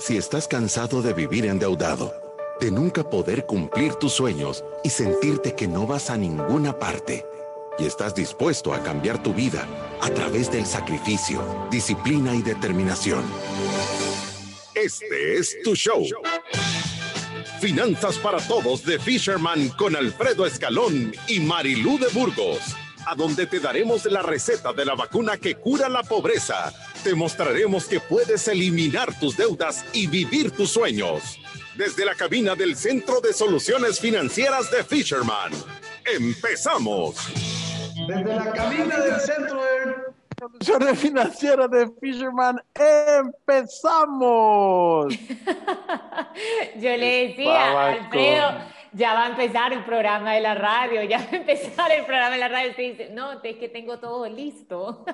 Si 0.00 0.16
estás 0.16 0.48
cansado 0.48 1.02
de 1.02 1.12
vivir 1.12 1.44
endeudado, 1.44 2.14
de 2.58 2.70
nunca 2.70 3.04
poder 3.04 3.44
cumplir 3.44 3.92
tus 3.96 4.14
sueños 4.14 4.64
y 4.82 4.88
sentirte 4.88 5.54
que 5.54 5.68
no 5.68 5.86
vas 5.86 6.08
a 6.08 6.16
ninguna 6.16 6.78
parte, 6.78 7.26
y 7.78 7.84
estás 7.84 8.14
dispuesto 8.14 8.72
a 8.72 8.82
cambiar 8.82 9.22
tu 9.22 9.34
vida 9.34 9.68
a 10.00 10.08
través 10.08 10.50
del 10.50 10.64
sacrificio, 10.64 11.68
disciplina 11.70 12.34
y 12.34 12.40
determinación. 12.40 13.22
Este 14.74 15.36
es 15.36 15.58
tu 15.62 15.76
show. 15.76 16.02
Finanzas 17.60 18.16
para 18.16 18.38
Todos 18.38 18.82
de 18.86 18.98
Fisherman 18.98 19.68
con 19.76 19.94
Alfredo 19.96 20.46
Escalón 20.46 21.12
y 21.28 21.40
Marilú 21.40 21.98
de 21.98 22.08
Burgos, 22.08 22.60
a 23.06 23.14
donde 23.14 23.46
te 23.46 23.60
daremos 23.60 24.06
la 24.06 24.22
receta 24.22 24.72
de 24.72 24.86
la 24.86 24.94
vacuna 24.94 25.36
que 25.36 25.56
cura 25.56 25.90
la 25.90 26.02
pobreza. 26.02 26.72
Te 27.02 27.14
mostraremos 27.14 27.86
que 27.86 27.98
puedes 27.98 28.46
eliminar 28.46 29.18
tus 29.18 29.34
deudas 29.34 29.86
y 29.94 30.06
vivir 30.06 30.50
tus 30.50 30.70
sueños. 30.70 31.40
Desde 31.74 32.04
la 32.04 32.14
cabina 32.14 32.54
del 32.54 32.76
Centro 32.76 33.22
de 33.22 33.32
Soluciones 33.32 33.98
Financieras 33.98 34.70
de 34.70 34.84
Fisherman. 34.84 35.50
¡Empezamos! 36.04 37.16
Desde 38.06 38.34
la 38.34 38.52
cabina 38.52 38.98
del 38.98 39.18
Centro 39.18 39.62
de 39.62 39.94
Soluciones 40.38 40.98
Financieras 40.98 41.70
de 41.70 41.90
Fisherman, 42.00 42.62
empezamos. 43.18 45.14
Yo 46.76 46.96
le 46.96 47.28
decía, 47.28 47.88
Alfredo, 47.88 48.58
ya 48.92 49.14
va 49.14 49.24
a 49.24 49.28
empezar 49.28 49.72
el 49.72 49.84
programa 49.84 50.32
de 50.32 50.40
la 50.40 50.54
radio, 50.54 51.02
ya 51.04 51.18
va 51.18 51.28
a 51.32 51.36
empezar 51.36 51.90
el 51.92 52.04
programa 52.04 52.30
de 52.32 52.38
la 52.38 52.48
radio. 52.48 52.70
Usted 52.70 52.82
dice, 52.82 53.10
no, 53.12 53.32
es 53.32 53.56
que 53.56 53.68
tengo 53.68 53.98
todo 53.98 54.26
listo. 54.28 55.04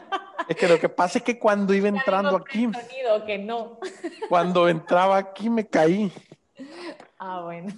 Es 0.49 0.57
que 0.57 0.69
lo 0.69 0.79
que 0.79 0.89
pasa 0.89 1.19
es 1.19 1.25
que 1.25 1.39
cuando 1.39 1.75
iba 1.75 1.89
entrando 1.89 2.37
aquí, 2.37 2.71
que 3.27 3.39
no. 3.39 3.79
cuando 4.29 4.69
entraba 4.69 5.17
aquí 5.17 5.51
me 5.51 5.67
caí. 5.67 6.13
Ah, 7.19 7.41
bueno. 7.43 7.73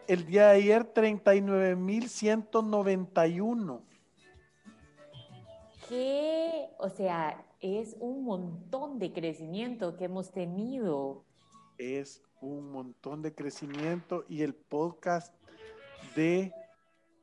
El 0.08 0.26
día 0.26 0.48
de 0.48 0.56
ayer, 0.56 0.92
39.191. 0.92 3.80
Que, 5.88 6.70
o 6.78 6.88
sea, 6.88 7.44
es 7.60 7.96
un 8.00 8.24
montón 8.24 8.98
de 8.98 9.12
crecimiento 9.12 9.96
que 9.96 10.06
hemos 10.06 10.32
tenido. 10.32 11.24
Es 11.80 12.22
un 12.42 12.70
montón 12.70 13.22
de 13.22 13.34
crecimiento 13.34 14.26
y 14.28 14.42
el 14.42 14.52
podcast 14.52 15.34
de 16.14 16.52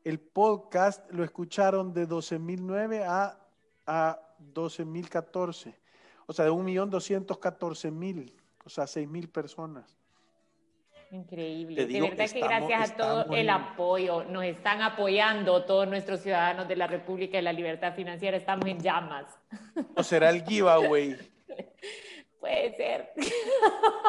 el 0.03 0.19
podcast 0.19 1.08
lo 1.11 1.23
escucharon 1.23 1.94
de 1.94 2.08
12.009 2.08 3.03
a, 3.05 3.38
a 3.86 4.19
12.014. 4.52 5.75
O 6.25 6.33
sea, 6.33 6.45
de 6.45 6.52
1.214.000. 6.52 8.33
O 8.66 8.69
sea, 8.69 8.86
6.000 8.86 9.31
personas. 9.31 9.95
Increíble. 11.11 11.86
De 11.86 12.02
verdad 12.02 12.27
que 12.27 12.39
gracias 12.39 12.92
a 12.92 12.95
todo 12.95 13.19
estamos 13.19 13.38
el 13.38 13.49
apoyo, 13.52 14.23
nos 14.23 14.44
están 14.44 14.81
apoyando 14.81 15.65
todos 15.65 15.87
nuestros 15.87 16.21
ciudadanos 16.21 16.67
de 16.67 16.77
la 16.77 16.87
República 16.87 17.37
de 17.37 17.43
la 17.43 17.54
Libertad 17.54 17.93
Financiera. 17.93 18.36
Estamos 18.36 18.65
en 18.65 18.80
llamas. 18.80 19.37
¿O 19.95 20.02
será 20.02 20.31
el 20.31 20.43
giveaway? 20.43 21.15
Puede 22.47 22.75
ser. 22.77 23.11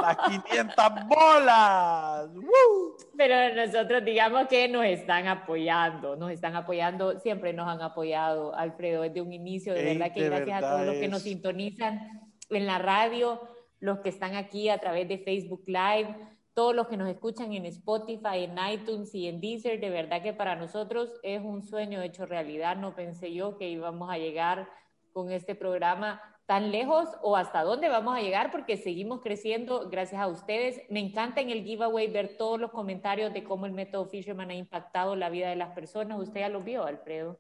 Las 0.01 0.17
500 0.19 0.85
bolas. 1.09 2.31
¡Woo! 2.35 2.97
Pero 3.17 3.55
nosotros 3.57 4.05
digamos 4.05 4.47
que 4.47 4.69
nos 4.69 4.85
están 4.85 5.27
apoyando, 5.27 6.15
nos 6.17 6.31
están 6.31 6.55
apoyando, 6.55 7.19
siempre 7.19 7.53
nos 7.53 7.67
han 7.69 7.83
apoyado, 7.83 8.55
Alfredo, 8.55 9.03
desde 9.03 9.21
un 9.21 9.33
inicio, 9.33 9.75
de 9.75 9.81
Ey, 9.91 9.99
verdad 9.99 10.15
que 10.15 10.23
de 10.23 10.29
gracias 10.29 10.49
a 10.49 10.61
verdad 10.61 10.71
todos 10.75 10.87
los 10.87 10.95
que 10.97 11.05
es- 11.07 11.11
nos 11.11 11.23
sintonizan 11.23 12.31
en 12.51 12.67
la 12.67 12.79
radio, 12.79 13.41
los 13.81 13.99
que 14.01 14.09
están 14.11 14.37
aquí 14.37 14.69
a 14.69 14.79
través 14.79 15.09
de 15.09 15.19
Facebook 15.19 15.65
Live, 15.67 16.15
todos 16.55 16.75
los 16.77 16.87
que 16.89 16.97
nos 16.97 17.09
escuchan 17.09 17.53
en 17.53 17.67
Spotify, 17.67 18.45
en 18.45 18.57
iTunes 18.73 19.13
y 19.15 19.27
en 19.29 19.41
Deezer, 19.41 19.81
de 19.81 19.91
verdad 19.91 20.23
que 20.23 20.33
para 20.33 20.55
nosotros 20.57 21.11
es 21.25 21.41
un 21.43 21.63
sueño 21.63 22.03
hecho 22.03 22.25
realidad, 22.25 22.77
no 22.77 22.95
pensé 22.95 23.33
yo 23.33 23.59
que 23.59 23.69
íbamos 23.69 24.11
a 24.13 24.19
llegar 24.19 24.69
con 25.13 25.31
este 25.33 25.55
programa 25.57 26.21
tan 26.49 26.73
lejos 26.73 27.11
o 27.21 27.37
hasta 27.37 27.63
dónde 27.63 27.91
vamos 27.91 28.17
a 28.17 28.23
llegar 28.23 28.51
porque 28.51 28.79
seguimos 28.79 29.21
creciendo 29.21 29.91
gracias 29.91 30.19
a 30.19 30.29
ustedes. 30.29 30.81
Me 30.89 30.99
encanta 30.99 31.43
en 31.43 31.51
el 31.51 31.63
giveaway 31.63 32.11
ver 32.11 32.39
todos 32.39 32.59
los 32.59 32.71
comentarios 32.71 33.35
de 33.35 33.45
cómo 33.45 33.67
el 33.67 33.73
método 33.73 34.07
Fisherman 34.07 34.49
ha 34.49 34.55
impactado 34.55 35.15
la 35.15 35.29
vida 35.29 35.51
de 35.51 35.57
las 35.57 35.75
personas. 35.75 36.19
Usted 36.19 36.41
ya 36.41 36.49
lo 36.49 36.63
vio, 36.63 36.87
Alfredo. 36.87 37.39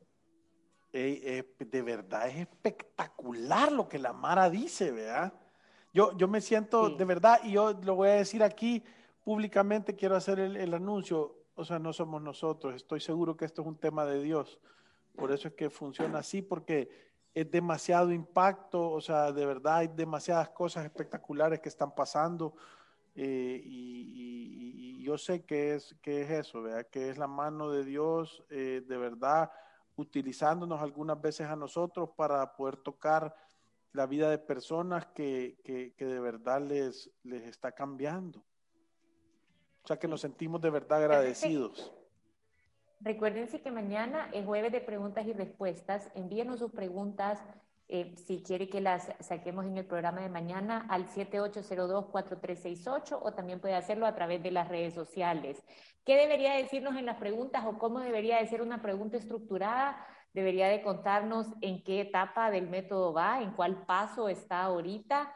Ey, 0.92 1.22
eh, 1.24 1.54
de 1.58 1.80
verdad 1.80 2.28
es 2.28 2.36
espectacular 2.36 3.72
lo 3.72 3.88
que 3.88 3.98
la 3.98 4.12
Mara 4.12 4.50
dice, 4.50 4.91
¿verdad? 4.91 5.32
Yo, 5.94 6.14
yo 6.19 6.28
me 6.28 6.42
siento 6.42 6.88
Sí. 6.88 6.96
de 6.98 7.04
verdad, 7.06 7.40
y 7.44 7.52
yo 7.52 7.72
lo 7.82 7.94
voy 7.94 8.10
a 8.10 8.16
decir 8.16 8.42
aquí 8.42 8.84
públicamente, 9.25 9.96
quiero 9.96 10.16
hacer 10.16 10.38
el, 10.38 10.54
el 10.54 10.75
anuncio, 10.75 11.46
o 11.54 11.64
sea, 11.64 11.78
no 11.78 11.94
somos 11.94 12.20
nosotros, 12.20 12.75
estoy 12.75 13.00
seguro 13.00 13.38
que 13.38 13.46
esto 13.46 13.62
es 13.62 13.69
un 13.69 13.78
tema 13.78 14.04
de 14.04 14.22
Dios, 14.22 14.60
por 15.16 15.32
eso 15.32 15.48
es 15.48 15.54
que 15.54 15.70
funciona 15.70 16.19
así, 16.19 16.42
porque 16.42 17.07
es 17.34 17.50
demasiado 17.50 18.11
impacto, 18.12 18.91
o 18.91 19.00
sea, 19.00 19.33
de 19.33 19.47
verdad 19.47 19.77
hay 19.78 19.89
demasiadas 19.89 20.50
cosas 20.50 20.84
espectaculares 20.84 21.61
que 21.61 21.69
están 21.69 21.94
pasando, 21.94 22.55
eh, 23.15 23.61
y, 23.65 24.03
y- 24.15 25.00
y 25.00 25.03
yo 25.05 25.16
sé 25.19 25.44
que 25.44 25.75
es, 25.75 25.97
que 26.03 26.22
es 26.22 26.31
eso, 26.31 26.62
¿verdad? 26.62 26.87
Que 26.91 27.09
es 27.11 27.19
la 27.19 27.27
mano 27.27 27.71
de 27.71 27.84
Dios, 27.84 28.44
eh, 28.50 28.83
de 28.87 28.97
verdad, 28.97 29.50
utilizándonos 29.97 30.81
algunas 30.81 31.21
veces 31.21 31.47
a 31.49 31.56
nosotros 31.56 32.11
para 32.17 32.55
poder 32.55 32.77
tocar 32.77 33.34
la 33.93 34.06
vida 34.06 34.31
de 34.31 34.38
personas 34.38 35.06
que, 35.06 35.59
que- 35.65 35.94
que 35.94 36.05
de 36.06 36.21
verdad 36.21 36.61
les, 36.61 37.11
les 37.22 37.44
está 37.44 37.72
cambiando. 37.72 38.44
O 39.83 39.87
sea, 39.88 39.99
que 39.99 40.06
nos 40.09 40.21
sentimos 40.21 40.61
de 40.61 40.71
verdad 40.71 40.99
agradecidos. 41.05 41.93
Recuérdense 43.00 43.60
que 43.60 43.70
mañana 43.70 44.28
es 44.32 44.44
jueves 44.44 44.72
de 44.72 44.81
preguntas 44.81 45.25
y 45.26 45.32
respuestas. 45.32 46.10
Envíenos 46.14 46.59
sus 46.59 46.72
preguntas 46.72 47.41
eh, 47.91 48.14
si 48.16 48.42
quiere 48.42 48.69
que 48.69 48.82
las 48.82 49.10
saquemos 49.20 49.64
en 49.64 49.78
el 49.78 49.86
programa 49.86 50.20
de 50.20 50.28
mañana 50.28 50.84
al 50.91 51.06
7802-4368 51.06 53.19
o 53.22 53.32
también 53.32 53.60
puede 53.60 53.76
hacerlo 53.76 54.04
a 54.06 54.14
través 54.14 54.42
de 54.42 54.50
las 54.50 54.69
redes 54.69 54.92
sociales. 54.94 55.62
¿Qué 56.04 56.16
debería 56.16 56.53
decirnos 56.54 56.97
en 56.97 57.06
las 57.06 57.16
preguntas 57.19 57.64
o 57.66 57.78
cómo 57.78 58.00
debería 58.00 58.38
de 58.38 58.47
ser 58.47 58.60
una 58.62 58.82
pregunta 58.82 59.16
estructurada? 59.16 60.04
Debería 60.34 60.69
de 60.69 60.82
contarnos 60.82 61.47
en 61.62 61.82
qué 61.82 62.03
etapa 62.03 62.50
del 62.50 62.69
método 62.69 63.14
va, 63.14 63.41
en 63.41 63.53
cuál 63.53 63.87
paso 63.87 64.28
está 64.28 64.64
ahorita. 64.64 65.32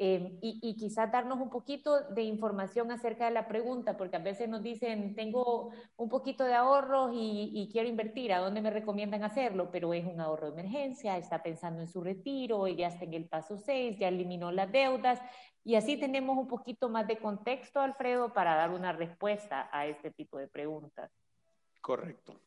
Eh, 0.00 0.38
y, 0.42 0.60
y 0.62 0.76
quizás 0.76 1.10
darnos 1.10 1.40
un 1.40 1.50
poquito 1.50 2.00
de 2.10 2.22
información 2.22 2.92
acerca 2.92 3.24
de 3.24 3.32
la 3.32 3.48
pregunta, 3.48 3.96
porque 3.96 4.14
a 4.14 4.20
veces 4.20 4.48
nos 4.48 4.62
dicen, 4.62 5.16
tengo 5.16 5.72
un 5.96 6.08
poquito 6.08 6.44
de 6.44 6.54
ahorros 6.54 7.10
y, 7.14 7.68
quiero 7.72 7.88
invertir, 7.88 8.32
¿a 8.32 8.38
dónde 8.38 8.60
me 8.60 8.70
recomiendan 8.70 9.24
hacerlo? 9.24 9.70
Pero 9.72 9.92
es 9.94 10.06
un 10.06 10.20
ahorro 10.20 10.52
de 10.52 10.60
emergencia, 10.60 11.16
está 11.16 11.42
pensando 11.42 11.80
en 11.80 11.88
su 11.88 12.00
retiro, 12.00 12.68
ya 12.68 12.86
está 12.86 13.06
en 13.06 13.14
el 13.14 13.28
paso 13.28 13.58
6, 13.58 13.98
ya 13.98 14.06
eliminó 14.06 14.52
las 14.52 14.70
deudas, 14.70 15.20
y 15.64 15.74
así 15.74 15.96
tenemos 15.96 16.38
un 16.38 16.46
poquito 16.46 16.88
más 16.88 17.08
de 17.08 17.18
contexto, 17.18 17.80
Alfredo, 17.80 18.32
para 18.32 18.54
dar 18.54 18.70
una 18.70 18.92
respuesta 18.92 19.68
a 19.72 19.86
este 19.86 20.12
tipo 20.12 20.38
de 20.38 20.46
preguntas. 20.46 21.10
Correcto. 21.80 22.40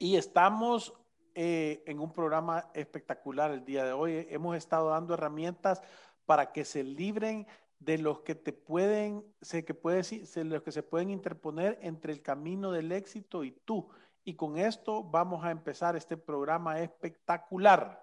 Y 0.00 0.16
estamos 0.16 0.92
eh, 1.38 1.82
en 1.86 2.00
un 2.00 2.12
programa 2.14 2.70
espectacular 2.72 3.50
el 3.50 3.62
día 3.62 3.84
de 3.84 3.92
hoy. 3.92 4.26
Hemos 4.30 4.56
estado 4.56 4.88
dando 4.88 5.12
herramientas 5.12 5.82
para 6.26 6.52
que 6.52 6.64
se 6.64 6.82
libren 6.82 7.46
de 7.78 7.98
los 7.98 8.20
que 8.20 8.34
te 8.34 8.52
pueden, 8.52 9.24
se, 9.40 9.64
que 9.64 9.74
puede, 9.74 10.02
se, 10.02 10.44
los 10.44 10.62
que 10.62 10.72
se 10.72 10.82
pueden 10.82 11.10
interponer 11.10 11.78
entre 11.82 12.12
el 12.12 12.20
camino 12.20 12.72
del 12.72 12.92
éxito 12.92 13.44
y 13.44 13.52
tú. 13.52 13.88
Y 14.24 14.34
con 14.34 14.58
esto 14.58 15.04
vamos 15.04 15.44
a 15.44 15.50
empezar 15.50 15.96
este 15.96 16.16
programa 16.16 16.80
espectacular. 16.80 18.02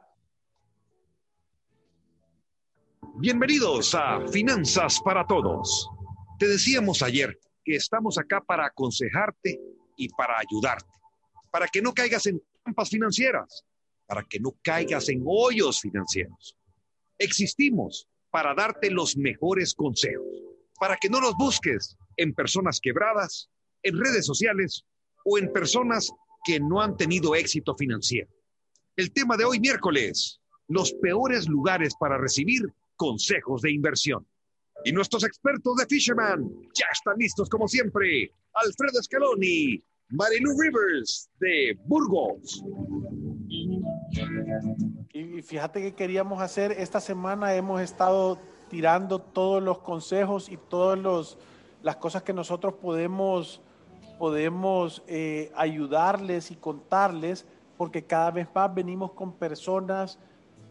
Bienvenidos 3.15 3.93
a 3.93 4.25
Finanzas 4.27 5.01
para 5.03 5.27
Todos. 5.27 5.89
Te 6.39 6.47
decíamos 6.47 7.01
ayer 7.01 7.37
que 7.63 7.75
estamos 7.75 8.17
acá 8.17 8.41
para 8.41 8.65
aconsejarte 8.67 9.59
y 9.97 10.09
para 10.09 10.35
ayudarte, 10.39 10.89
para 11.51 11.67
que 11.67 11.81
no 11.81 11.93
caigas 11.93 12.25
en 12.25 12.41
trampas 12.63 12.89
financieras, 12.89 13.65
para 14.05 14.23
que 14.23 14.39
no 14.39 14.55
caigas 14.63 15.09
en 15.09 15.23
hoyos 15.25 15.81
financieros. 15.81 16.57
Existimos 17.17 18.07
para 18.33 18.55
darte 18.55 18.89
los 18.89 19.15
mejores 19.15 19.75
consejos, 19.75 20.25
para 20.79 20.97
que 20.99 21.07
no 21.07 21.21
los 21.21 21.35
busques 21.35 21.95
en 22.17 22.33
personas 22.33 22.79
quebradas, 22.81 23.47
en 23.83 23.95
redes 23.95 24.25
sociales 24.25 24.83
o 25.23 25.37
en 25.37 25.53
personas 25.53 26.11
que 26.43 26.59
no 26.59 26.81
han 26.81 26.97
tenido 26.97 27.35
éxito 27.35 27.75
financiero. 27.75 28.27
El 28.95 29.11
tema 29.13 29.37
de 29.37 29.45
hoy 29.45 29.59
miércoles, 29.59 30.41
los 30.67 30.93
peores 30.93 31.47
lugares 31.47 31.93
para 31.99 32.17
recibir 32.17 32.63
consejos 32.95 33.61
de 33.61 33.71
inversión. 33.71 34.25
Y 34.83 34.91
nuestros 34.91 35.23
expertos 35.23 35.75
de 35.75 35.85
Fisherman 35.85 36.49
ya 36.73 36.87
están 36.91 37.19
listos 37.19 37.47
como 37.49 37.67
siempre. 37.67 38.31
Alfredo 38.55 39.03
Scaloni, 39.03 39.79
Marilu 40.09 40.59
Rivers 40.59 41.29
de 41.39 41.77
Burgos. 41.85 42.63
Fíjate 45.43 45.81
que 45.81 45.93
queríamos 45.93 46.41
hacer, 46.41 46.71
esta 46.71 47.01
semana 47.01 47.53
hemos 47.53 47.81
estado 47.81 48.37
tirando 48.69 49.19
todos 49.19 49.61
los 49.61 49.79
consejos 49.79 50.47
y 50.47 50.55
todas 50.55 51.37
las 51.81 51.97
cosas 51.97 52.23
que 52.23 52.31
nosotros 52.31 52.75
podemos, 52.75 53.59
podemos 54.17 55.03
eh, 55.05 55.51
ayudarles 55.55 56.49
y 56.49 56.55
contarles, 56.55 57.45
porque 57.75 58.05
cada 58.05 58.31
vez 58.31 58.47
más 58.55 58.73
venimos 58.73 59.11
con 59.11 59.33
personas 59.33 60.17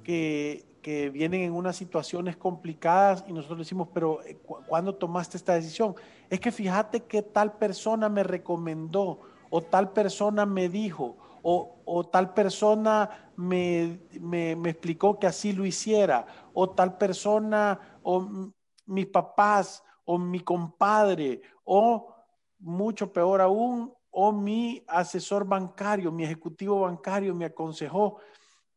que, 0.04 0.64
que 0.80 1.10
vienen 1.10 1.42
en 1.42 1.52
unas 1.52 1.76
situaciones 1.76 2.38
complicadas 2.38 3.24
y 3.28 3.32
nosotros 3.34 3.58
decimos, 3.58 3.88
pero 3.92 4.22
eh, 4.22 4.38
¿cuándo 4.66 4.94
tomaste 4.94 5.36
esta 5.36 5.52
decisión? 5.52 5.94
Es 6.30 6.40
que 6.40 6.50
fíjate 6.50 7.00
que 7.00 7.20
tal 7.20 7.52
persona 7.58 8.08
me 8.08 8.22
recomendó 8.22 9.20
o 9.50 9.60
tal 9.60 9.90
persona 9.92 10.46
me 10.46 10.70
dijo 10.70 11.16
o, 11.42 12.08
tal 12.10 12.32
persona 12.34 13.32
me, 13.36 14.00
me, 14.20 14.70
explicó 14.70 15.18
que 15.18 15.26
así 15.26 15.52
lo 15.52 15.66
hiciera 15.66 16.24
o 16.54 16.70
tal 16.70 16.96
persona 16.96 17.98
o 18.02 18.52
mis 18.86 19.06
papás 19.06 19.82
o 20.04 20.18
mi 20.18 20.40
compadre 20.40 21.42
o 21.64 22.14
mucho 22.58 23.12
peor 23.12 23.40
aún 23.40 23.92
o 24.10 24.30
mi 24.30 24.84
asesor 24.86 25.46
bancario, 25.46 26.12
mi 26.12 26.24
ejecutivo 26.24 26.80
bancario 26.80 27.34
me 27.34 27.46
aconsejó. 27.46 28.18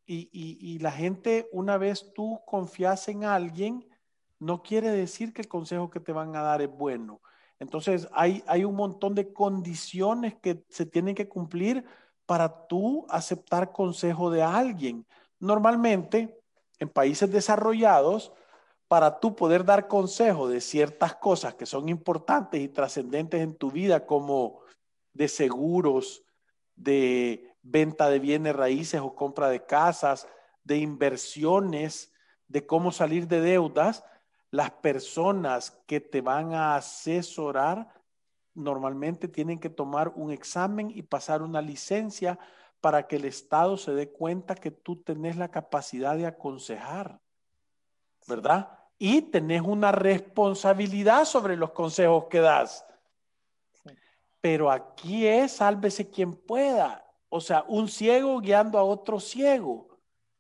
Y, 0.08 0.80
la 0.80 0.92
gente, 0.92 1.50
una 1.52 1.78
vez 1.78 2.14
tú 2.14 2.40
confías 2.46 3.08
en 3.10 3.26
alguien, 3.26 3.86
no 4.40 4.62
quiere 4.62 4.92
decir 4.92 5.34
que 5.34 5.42
el 5.42 5.48
consejo 5.48 5.90
que 5.90 6.00
te 6.00 6.12
van 6.12 6.36
a 6.36 6.42
dar 6.42 6.62
es 6.62 6.70
bueno. 6.70 7.22
Entonces, 7.60 8.08
hay, 8.14 8.44
hay 8.48 8.64
un 8.64 8.76
montón 8.76 9.16
de 9.16 9.34
condiciones 9.34 10.36
que 10.36 10.64
se 10.70 10.86
tienen 10.86 11.16
que 11.16 11.28
cumplir 11.28 11.86
para 12.26 12.68
tú 12.68 13.06
aceptar 13.10 13.72
consejo 13.72 14.30
de 14.30 14.44
alguien. 14.44 15.06
Normalmente, 15.40 16.40
en 16.80 16.90
países 16.90 17.32
desarrollados, 17.32 18.34
para 18.88 19.20
tú 19.20 19.36
poder 19.36 19.66
dar 19.66 19.88
consejo 19.88 20.48
de 20.48 20.62
ciertas 20.62 21.16
cosas 21.16 21.56
que 21.56 21.66
son 21.66 21.90
importantes 21.90 22.62
y 22.62 22.68
trascendentes 22.68 23.42
en 23.42 23.56
tu 23.56 23.72
vida, 23.72 24.06
como 24.06 24.60
de 25.14 25.28
seguros, 25.28 26.24
de 26.76 27.56
venta 27.62 28.10
de 28.10 28.20
bienes 28.20 28.56
raíces 28.56 29.02
o 29.02 29.16
compra 29.16 29.50
de 29.50 29.66
casas, 29.66 30.28
de 30.64 30.78
inversiones, 30.78 32.14
de 32.48 32.66
cómo 32.66 32.92
salir 32.92 33.28
de 33.28 33.42
deudas, 33.42 34.04
las 34.52 34.72
personas 34.72 35.72
que 35.88 36.00
te 36.00 36.22
van 36.22 36.54
a 36.54 36.76
asesorar 36.76 37.90
normalmente 38.56 39.28
tienen 39.28 39.60
que 39.60 39.70
tomar 39.70 40.14
un 40.16 40.32
examen 40.32 40.90
y 40.90 41.04
pasar 41.04 41.42
una 41.42 41.62
licencia 41.62 42.40
para 42.82 43.08
que 43.08 43.18
el 43.18 43.26
Estado 43.26 43.78
se 43.78 43.94
dé 43.94 44.12
cuenta 44.12 44.56
que 44.56 44.72
tú 44.72 44.96
tenés 44.96 45.36
la 45.38 45.50
capacidad 45.50 46.16
de 46.16 46.26
aconsejar, 46.26 47.20
¿verdad? 48.28 48.80
Y 48.98 49.24
tenés 49.24 49.62
una 49.62 49.92
responsabilidad 49.92 51.26
sobre 51.26 51.58
los 51.58 51.72
consejos 51.72 52.26
que 52.30 52.40
das. 52.40 52.86
Pero 54.40 54.72
aquí 54.72 55.28
es 55.28 55.54
sálvese 55.54 56.10
quien 56.10 56.34
pueda. 56.34 57.06
O 57.30 57.42
sea, 57.42 57.66
un 57.68 57.88
ciego 57.90 58.40
guiando 58.40 58.78
a 58.78 58.84
otro 58.84 59.20
ciego. 59.20 59.90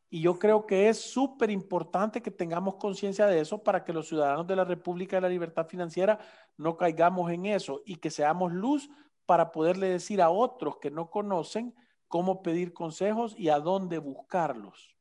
Y 0.09 0.21
yo 0.21 0.39
creo 0.39 0.65
que 0.65 0.87
es 0.87 1.01
súper 1.01 1.49
importante 1.49 2.21
que 2.21 2.31
tengamos 2.31 2.75
conciencia 2.75 3.25
de 3.25 3.41
eso 3.41 3.61
para 3.61 3.83
que 3.83 3.91
los 3.91 4.07
ciudadanos 4.07 4.47
de 4.47 4.55
la 4.55 4.63
República 4.63 5.17
de 5.17 5.21
la 5.21 5.29
Libertad 5.29 5.67
Financiera 5.67 6.19
no 6.57 6.77
caigamos 6.77 7.31
en 7.31 7.45
eso 7.45 7.81
y 7.85 7.97
que 7.97 8.09
seamos 8.09 8.51
luz 8.51 8.89
para 9.25 9.51
poderle 9.51 9.89
decir 9.89 10.21
a 10.21 10.29
otros 10.29 10.77
que 10.77 10.91
no 10.91 11.09
conocen 11.09 11.73
cómo 12.07 12.41
pedir 12.41 12.73
consejos 12.73 13.35
y 13.37 13.49
a 13.49 13.59
dónde 13.59 13.97
buscarlos. 13.97 14.95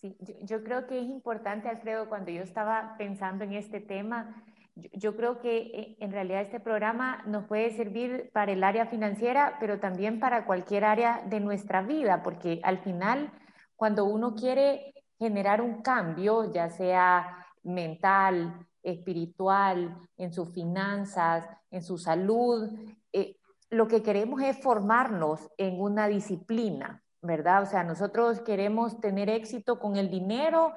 Sí, 0.00 0.16
yo, 0.42 0.64
creo 0.64 0.86
que 0.86 0.98
es 0.98 1.04
importante, 1.06 1.68
Alfredo, 1.68 2.08
cuando 2.08 2.30
yo 2.30 2.42
estaba 2.42 2.94
pensando 2.96 3.44
en 3.44 3.52
este 3.52 3.80
tema, 3.80 4.42
yo, 4.74 5.14
creo 5.14 5.40
que 5.40 5.58
eh, 5.58 5.96
en 6.00 6.10
realidad 6.10 6.40
este 6.40 6.58
programa 6.58 7.22
nos 7.26 7.44
puede 7.44 7.70
servir 7.76 8.30
para 8.32 8.52
el 8.52 8.64
área 8.64 8.86
financiera, 8.86 9.58
pero 9.60 9.78
también 9.78 10.18
para 10.18 10.46
cualquier 10.46 10.84
área 10.84 11.22
de 11.26 11.40
nuestra 11.40 11.82
vida, 11.82 12.22
porque 12.22 12.60
al 12.62 12.78
final, 12.78 13.30
cuando 13.76 14.06
uno 14.06 14.34
quiere 14.34 14.94
generar 15.18 15.60
un 15.60 15.82
cambio, 15.82 16.50
ya 16.50 16.70
sea 16.70 17.46
mental, 17.62 18.66
espiritual, 18.82 19.96
en 20.16 20.32
sus 20.32 20.50
finanzas, 20.50 21.46
en 21.70 21.82
su 21.82 21.98
salud, 21.98 22.70
eh, 23.12 23.36
lo 23.70 23.86
que 23.86 24.02
queremos 24.02 24.42
es 24.42 24.60
formarnos 24.60 25.48
en 25.56 25.80
una 25.80 26.08
disciplina, 26.08 27.02
¿verdad? 27.22 27.62
O 27.62 27.66
sea, 27.66 27.84
nosotros 27.84 28.40
queremos 28.40 29.00
tener 29.00 29.30
éxito 29.30 29.78
con 29.78 29.96
el 29.96 30.10
dinero 30.10 30.72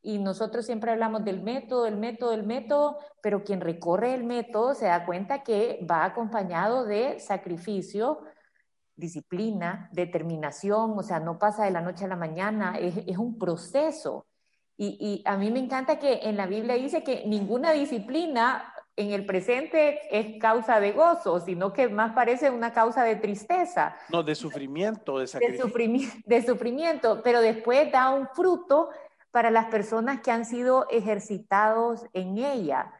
y 0.00 0.18
nosotros 0.18 0.64
siempre 0.64 0.92
hablamos 0.92 1.24
del 1.24 1.42
método, 1.42 1.86
el 1.86 1.96
método, 1.96 2.32
el 2.32 2.46
método, 2.46 2.98
pero 3.20 3.42
quien 3.42 3.60
recorre 3.60 4.14
el 4.14 4.24
método 4.24 4.74
se 4.74 4.86
da 4.86 5.04
cuenta 5.04 5.42
que 5.42 5.84
va 5.90 6.04
acompañado 6.04 6.84
de 6.84 7.18
sacrificio, 7.18 8.20
disciplina, 8.94 9.88
determinación, 9.92 10.98
o 10.98 11.02
sea, 11.02 11.20
no 11.20 11.38
pasa 11.38 11.64
de 11.64 11.70
la 11.70 11.80
noche 11.80 12.04
a 12.04 12.08
la 12.08 12.16
mañana, 12.16 12.78
es, 12.78 13.18
un 13.18 13.38
proceso. 13.38 14.26
Y, 14.80 14.96
y, 15.00 15.22
a 15.28 15.36
mí 15.36 15.50
me 15.50 15.58
encanta 15.58 15.98
que 15.98 16.20
en 16.22 16.36
la 16.36 16.46
Biblia 16.46 16.76
dice 16.76 17.02
que 17.02 17.24
ninguna 17.26 17.72
disciplina 17.72 18.72
en 18.98 19.12
el 19.12 19.26
presente 19.26 20.00
es 20.10 20.40
causa 20.40 20.80
de 20.80 20.92
gozo, 20.92 21.40
sino 21.40 21.72
que 21.72 21.88
más 21.88 22.14
parece 22.14 22.50
una 22.50 22.72
causa 22.72 23.04
de 23.04 23.16
tristeza. 23.16 23.96
No, 24.08 24.22
de 24.22 24.34
sufrimiento, 24.34 25.18
de 25.18 25.26
sacrificio. 25.26 25.66
de 26.26 26.46
sufrimiento, 26.46 27.20
pero 27.22 27.40
después 27.40 27.90
da 27.92 28.10
un 28.10 28.28
fruto 28.28 28.90
para 29.30 29.50
las 29.50 29.66
personas 29.66 30.20
que 30.20 30.30
han 30.30 30.44
sido 30.44 30.86
ejercitados 30.90 32.06
en 32.12 32.38
ella. 32.38 32.92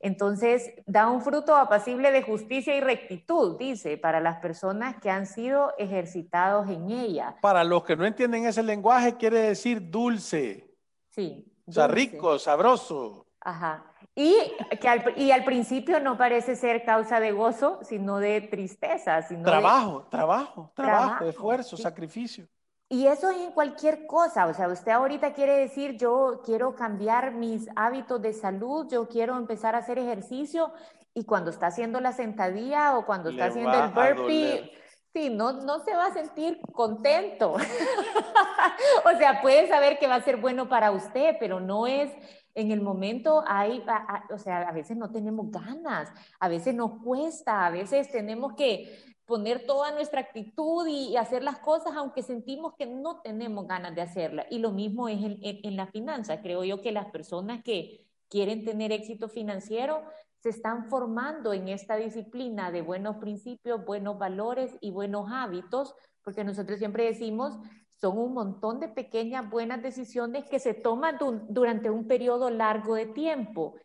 Entonces, 0.00 0.70
da 0.86 1.08
un 1.08 1.22
fruto 1.22 1.56
apacible 1.56 2.10
de 2.10 2.22
justicia 2.22 2.76
y 2.76 2.80
rectitud, 2.80 3.58
dice, 3.58 3.96
para 3.96 4.20
las 4.20 4.40
personas 4.40 4.96
que 5.00 5.10
han 5.10 5.26
sido 5.26 5.72
ejercitados 5.78 6.68
en 6.68 6.90
ella. 6.90 7.36
Para 7.40 7.64
los 7.64 7.84
que 7.84 7.96
no 7.96 8.04
entienden 8.04 8.44
ese 8.44 8.62
lenguaje, 8.62 9.16
quiere 9.16 9.40
decir 9.40 9.90
dulce. 9.90 10.73
Sí. 11.14 11.46
O 11.66 11.72
sea, 11.72 11.86
rico, 11.86 12.38
sabroso. 12.38 13.26
Ajá. 13.40 13.84
Y, 14.14 14.34
que 14.80 14.88
al, 14.88 15.18
y 15.18 15.30
al 15.30 15.44
principio 15.44 16.00
no 16.00 16.16
parece 16.16 16.56
ser 16.56 16.84
causa 16.84 17.20
de 17.20 17.32
gozo, 17.32 17.80
sino 17.82 18.18
de 18.18 18.40
tristeza. 18.40 19.22
Sino 19.22 19.42
trabajo, 19.42 20.06
trabajo, 20.10 20.72
trabajo, 20.74 21.24
esfuerzo, 21.24 21.76
sacrificio. 21.76 22.46
Y 22.88 23.06
eso 23.06 23.30
es 23.30 23.38
en 23.38 23.52
cualquier 23.52 24.06
cosa, 24.06 24.46
o 24.46 24.52
sea, 24.52 24.68
usted 24.68 24.92
ahorita 24.92 25.32
quiere 25.32 25.56
decir, 25.56 25.96
yo 25.96 26.42
quiero 26.44 26.76
cambiar 26.76 27.32
mis 27.32 27.66
hábitos 27.74 28.20
de 28.20 28.34
salud, 28.34 28.86
yo 28.90 29.08
quiero 29.08 29.36
empezar 29.36 29.74
a 29.74 29.78
hacer 29.78 29.98
ejercicio, 29.98 30.70
y 31.14 31.24
cuando 31.24 31.50
está 31.50 31.68
haciendo 31.68 31.98
la 32.00 32.12
sentadilla 32.12 32.96
o 32.98 33.06
cuando 33.06 33.30
está 33.30 33.46
haciendo 33.46 33.72
el 33.72 33.90
burpee, 33.90 34.70
sí, 35.14 35.30
no, 35.30 35.52
no 35.52 35.78
se 35.84 35.94
va 35.94 36.06
a 36.06 36.12
sentir 36.12 36.60
contento. 36.72 37.52
o 39.04 39.18
sea, 39.18 39.40
puede 39.40 39.68
saber 39.68 39.98
que 39.98 40.08
va 40.08 40.16
a 40.16 40.22
ser 40.22 40.36
bueno 40.38 40.68
para 40.68 40.90
usted, 40.90 41.36
pero 41.38 41.60
no 41.60 41.86
es 41.86 42.10
en 42.54 42.70
el 42.70 42.80
momento 42.80 43.42
hay, 43.46 43.84
o 44.30 44.38
sea, 44.38 44.68
a 44.68 44.72
veces 44.72 44.96
no 44.96 45.10
tenemos 45.10 45.50
ganas, 45.50 46.10
a 46.38 46.48
veces 46.48 46.74
nos 46.74 47.02
cuesta, 47.02 47.66
a 47.66 47.70
veces 47.70 48.10
tenemos 48.10 48.54
que 48.54 48.96
poner 49.24 49.66
toda 49.66 49.90
nuestra 49.92 50.20
actitud 50.20 50.86
y, 50.86 51.16
hacer 51.16 51.42
las 51.42 51.58
cosas 51.58 51.94
aunque 51.96 52.22
sentimos 52.22 52.74
que 52.74 52.86
no 52.86 53.20
tenemos 53.22 53.66
ganas 53.66 53.94
de 53.94 54.02
hacerla. 54.02 54.46
Y 54.50 54.58
lo 54.58 54.70
mismo 54.70 55.08
es 55.08 55.22
en, 55.22 55.38
en, 55.40 55.76
la 55.76 55.86
finanza. 55.86 56.42
Creo 56.42 56.62
yo 56.62 56.80
que 56.80 56.92
las 56.92 57.06
personas 57.06 57.62
que 57.62 58.06
quieren 58.28 58.64
tener 58.64 58.92
éxito 58.92 59.28
financiero 59.28 60.02
se 60.44 60.50
están 60.50 60.90
formando 60.90 61.54
en 61.54 61.68
esta 61.68 61.96
disciplina 61.96 62.70
de 62.70 62.82
buenos 62.82 63.16
principios, 63.16 63.82
buenos 63.86 64.18
valores 64.18 64.76
y 64.82 64.90
buenos 64.90 65.30
hábitos, 65.32 65.94
porque 66.22 66.44
nosotros 66.44 66.78
siempre 66.78 67.06
decimos, 67.06 67.58
son 67.98 68.18
un 68.18 68.34
montón 68.34 68.78
de 68.78 68.88
pequeñas 68.88 69.48
buenas 69.48 69.80
decisiones 69.82 70.44
que 70.44 70.58
se 70.58 70.74
toman 70.74 71.16
durante 71.48 71.88
un 71.88 72.06
periodo 72.06 72.50
largo 72.50 72.94
de 72.94 73.06
tiempo. 73.06 73.76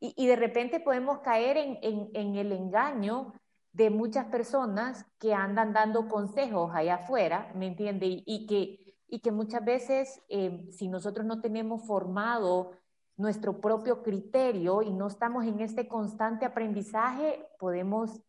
Y, 0.00 0.26
de 0.26 0.34
repente 0.34 0.80
podemos 0.80 1.20
caer 1.20 1.56
en, 1.56 2.08
el 2.12 2.50
engaño 2.50 3.32
de 3.70 3.90
muchas 3.90 4.26
personas 4.26 5.06
que 5.20 5.34
andan 5.34 5.72
dando 5.72 6.08
consejos 6.08 6.72
allá 6.74 6.96
afuera, 6.96 7.52
¿me 7.54 7.68
entiende? 7.68 8.24
Y, 8.26 8.46
que, 8.48 8.96
y 9.06 9.20
que 9.20 9.30
muchas 9.30 9.64
veces, 9.64 10.20
eh, 10.28 10.66
si 10.72 10.88
nosotros 10.88 11.24
no 11.24 11.40
tenemos 11.40 11.86
formado 11.86 12.72
nuestro 13.18 13.60
propio 13.60 14.02
criterio 14.02 14.80
y 14.80 14.90
no 14.90 15.08
estamos 15.08 15.44
en 15.44 15.60
este 15.60 15.88
constante 15.88 16.46
aprendizaje, 16.46 17.44
podemos 17.58 18.22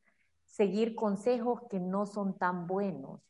seguir 0.46 0.96
consejos 0.96 1.62
que 1.70 1.80
no 1.80 2.08
son 2.08 2.38
tan 2.38 2.66
buenos. 2.68 3.22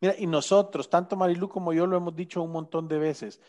Mira, 0.00 0.14
y 0.18 0.26
nosotros, 0.26 0.88
tanto 0.88 1.16
Marilu 1.16 1.48
como 1.48 1.72
yo 1.72 1.86
lo 1.86 1.96
hemos 1.96 2.14
dicho 2.14 2.42
un 2.42 2.52
montón 2.52 2.86
de 2.88 2.98
veces, 2.98 3.40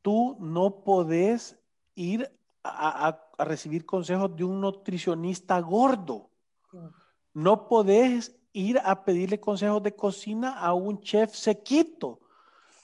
tú 0.00 0.36
no 0.40 0.82
podés 0.82 1.60
ir 1.94 2.32
a, 2.64 3.20
recibir 3.36 3.84
consejos 3.84 4.34
de 4.34 4.44
un 4.44 4.60
nutricionista 4.60 5.60
gordo. 5.60 6.30
No 7.34 7.68
podés 7.68 8.34
ir 8.52 8.80
a 8.82 9.04
pedirle 9.04 9.40
consejos 9.40 9.82
de 9.82 9.94
cocina 9.94 10.58
a 10.58 10.72
un 10.72 11.00
chef 11.00 11.34
sequito. 11.34 12.20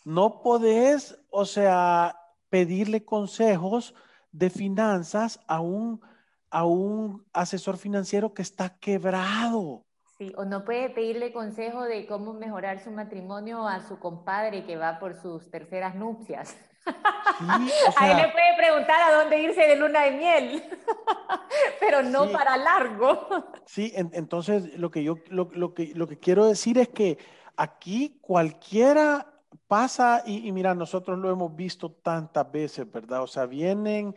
No 0.04 0.42
podés, 0.42 1.18
o 1.30 1.44
sea, 1.44 2.16
pedirle 2.50 3.04
consejos 3.04 3.94
de 4.32 4.50
finanzas 4.50 5.40
a 5.46 5.60
un, 5.60 6.00
a 6.50 6.64
un 6.64 7.26
asesor 7.32 7.76
financiero 7.76 8.34
que 8.34 8.42
está 8.42 8.78
quebrado. 8.78 9.84
Sí, 10.18 10.32
o 10.36 10.44
no 10.44 10.64
puede 10.64 10.90
pedirle 10.90 11.32
consejo 11.32 11.84
de 11.84 12.06
cómo 12.06 12.34
mejorar 12.34 12.80
su 12.80 12.90
matrimonio 12.90 13.66
a 13.66 13.80
su 13.80 13.98
compadre 13.98 14.66
que 14.66 14.76
va 14.76 14.98
por 14.98 15.14
sus 15.14 15.50
terceras 15.50 15.94
nupcias. 15.94 16.56
Ahí 17.96 18.14
le 18.14 18.28
puede 18.28 18.56
preguntar 18.58 19.00
a 19.00 19.12
dónde 19.12 19.40
irse 19.40 19.62
de 19.62 19.76
luna 19.76 20.02
de 20.02 20.10
miel, 20.12 20.62
pero 21.80 22.02
no 22.02 22.30
para 22.30 22.56
largo. 22.56 23.28
Sí, 23.64 23.92
entonces 23.94 24.78
lo 24.78 24.90
que 24.90 25.02
yo 25.02 25.16
lo, 25.28 25.74
que, 25.74 25.92
lo 25.94 26.06
que 26.06 26.18
quiero 26.18 26.46
decir 26.46 26.78
es 26.78 26.88
que 26.88 27.18
aquí 27.56 28.18
cualquiera 28.20 29.29
pasa 29.66 30.22
y, 30.26 30.48
y, 30.48 30.52
mira, 30.52 30.74
nosotros 30.74 31.18
lo 31.18 31.30
hemos 31.30 31.54
visto 31.54 31.90
tantas 31.90 32.50
veces, 32.50 32.90
¿verdad? 32.90 33.22
O 33.22 33.26
sea, 33.26 33.46
vienen, 33.46 34.14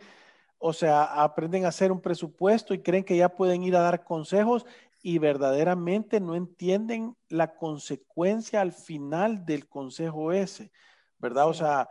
o 0.58 0.72
sea, 0.72 1.04
aprenden 1.22 1.64
a 1.64 1.68
hacer 1.68 1.92
un 1.92 2.00
presupuesto 2.00 2.74
y 2.74 2.82
creen 2.82 3.04
que 3.04 3.16
ya 3.16 3.28
pueden 3.28 3.62
ir 3.62 3.76
a 3.76 3.80
dar 3.80 4.04
consejos 4.04 4.64
y 5.02 5.18
verdaderamente 5.18 6.18
no 6.18 6.34
entienden 6.34 7.14
la 7.28 7.54
consecuencia 7.56 8.62
al 8.62 8.72
final 8.72 9.44
del 9.44 9.68
consejo 9.68 10.32
ese, 10.32 10.72
¿verdad? 11.18 11.48
O 11.48 11.52
sea, 11.52 11.90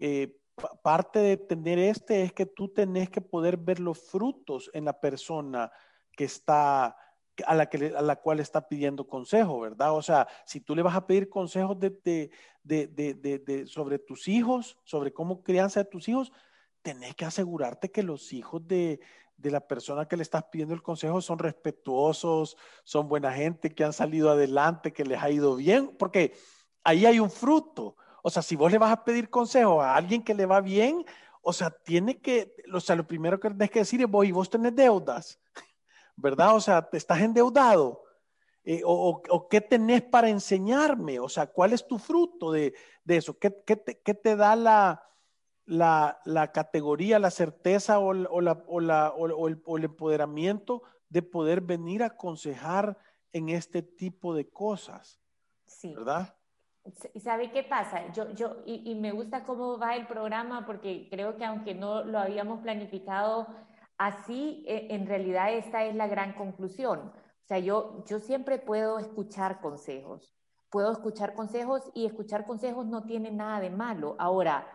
eh, 0.00 0.36
parte 0.82 1.20
de 1.20 1.36
tener 1.36 1.78
este 1.78 2.24
es 2.24 2.32
que 2.32 2.46
tú 2.46 2.68
tenés 2.68 3.10
que 3.10 3.20
poder 3.20 3.56
ver 3.56 3.78
los 3.78 3.98
frutos 4.10 4.70
en 4.74 4.86
la 4.86 4.98
persona 4.98 5.70
que 6.10 6.24
está, 6.24 6.96
a 7.46 7.54
la, 7.54 7.66
que, 7.66 7.92
a 7.96 8.02
la 8.02 8.16
cual 8.16 8.40
está 8.40 8.68
pidiendo 8.68 9.06
consejo, 9.06 9.60
¿verdad? 9.60 9.94
O 9.94 10.02
sea, 10.02 10.26
si 10.44 10.60
tú 10.60 10.74
le 10.74 10.82
vas 10.82 10.96
a 10.96 11.06
pedir 11.06 11.28
consejos 11.28 11.78
de, 11.78 12.30
de, 12.64 13.66
sobre 13.66 13.98
tus 13.98 14.28
hijos, 14.28 14.78
sobre 14.84 15.12
cómo 15.12 15.42
crianza 15.42 15.82
de 15.82 15.90
tus 15.90 16.08
hijos, 16.08 16.32
tenés 16.82 17.14
que 17.14 17.24
asegurarte 17.24 17.90
que 17.90 18.02
los 18.02 18.32
hijos 18.32 18.66
de, 18.66 19.00
la 19.42 19.60
persona 19.60 20.06
que 20.06 20.16
le 20.16 20.22
estás 20.22 20.44
pidiendo 20.44 20.74
el 20.74 20.82
consejo 20.82 21.20
son 21.20 21.38
respetuosos, 21.38 22.56
son 22.84 23.08
buena 23.08 23.32
gente, 23.32 23.74
que 23.74 23.84
han 23.84 23.92
salido 23.92 24.30
adelante, 24.30 24.92
que 24.92 25.04
les 25.04 25.22
ha 25.22 25.30
ido 25.30 25.56
bien, 25.56 25.94
porque 25.98 26.34
ahí 26.84 27.06
hay 27.06 27.20
un 27.20 27.30
fruto. 27.30 27.96
O 28.22 28.30
sea, 28.30 28.42
si 28.42 28.56
vos 28.56 28.72
le 28.72 28.78
vas 28.78 28.92
a 28.92 29.04
pedir 29.04 29.30
consejo 29.30 29.80
a 29.80 29.94
alguien 29.94 30.22
que 30.22 30.34
le 30.34 30.44
va 30.44 30.60
bien, 30.60 31.04
o 31.40 31.52
sea, 31.52 31.70
tiene 31.70 32.20
que, 32.20 32.54
o 32.72 32.80
sea, 32.80 32.96
lo 32.96 33.06
primero 33.06 33.38
que 33.38 33.48
tenés 33.48 33.70
que 33.70 33.78
decir 33.78 34.02
es, 34.02 34.08
vos, 34.08 34.26
y 34.26 34.32
vos 34.32 34.50
tenés 34.50 34.74
deudas, 34.74 35.40
¿verdad? 36.18 36.54
O 36.54 36.60
sea, 36.60 36.82
te 36.82 36.96
estás 36.96 37.20
endeudado. 37.20 38.02
Eh, 38.64 38.82
o, 38.84 39.48
qué 39.48 39.60
tenés 39.60 40.02
para 40.02 40.28
enseñarme? 40.28 41.18
O 41.20 41.28
sea, 41.28 41.46
¿cuál 41.46 41.72
es 41.72 41.86
tu 41.86 41.98
fruto 41.98 42.52
de, 42.52 42.74
eso? 43.06 43.38
¿Qué, 43.38 43.50
te, 43.50 44.36
da 44.36 44.56
la, 44.56 45.02
la, 45.64 46.52
categoría, 46.52 47.18
la 47.18 47.30
certeza 47.30 47.98
o, 47.98 48.12
la, 48.12 48.52
o, 48.66 49.46
el, 49.48 49.62
el 49.66 49.84
empoderamiento 49.84 50.82
de 51.08 51.22
poder 51.22 51.62
venir 51.62 52.02
a 52.02 52.06
aconsejar 52.06 52.98
en 53.32 53.48
este 53.48 53.82
tipo 53.82 54.34
de 54.34 54.50
cosas? 54.50 55.18
Sí. 55.64 55.94
¿Verdad? 55.94 56.34
¿Y 57.14 57.20
sabe 57.20 57.50
qué 57.50 57.62
pasa? 57.62 58.10
Yo, 58.12 58.30
yo, 58.32 58.62
y, 58.64 58.94
me 58.94 59.12
gusta 59.12 59.44
cómo 59.44 59.78
va 59.78 59.96
el 59.96 60.06
programa 60.06 60.64
porque 60.66 61.08
creo 61.10 61.36
que 61.36 61.44
aunque 61.44 61.74
no 61.74 62.04
lo 62.04 62.18
habíamos 62.18 62.60
planificado 62.60 63.46
así, 63.98 64.64
e, 64.66 64.94
en 64.94 65.06
realidad 65.06 65.52
esta 65.52 65.84
es 65.84 65.94
la 65.94 66.06
gran 66.06 66.32
conclusión. 66.32 67.00
O 67.00 67.46
sea, 67.46 67.58
yo, 67.58 68.04
yo 68.06 68.18
siempre 68.18 68.58
puedo 68.58 68.98
escuchar 68.98 69.60
consejos, 69.60 70.34
puedo 70.70 70.92
escuchar 70.92 71.34
consejos 71.34 71.90
y 71.94 72.06
escuchar 72.06 72.46
consejos 72.46 72.86
no 72.86 73.04
tiene 73.04 73.30
nada 73.30 73.60
de 73.60 73.70
malo. 73.70 74.16
Ahora, 74.18 74.66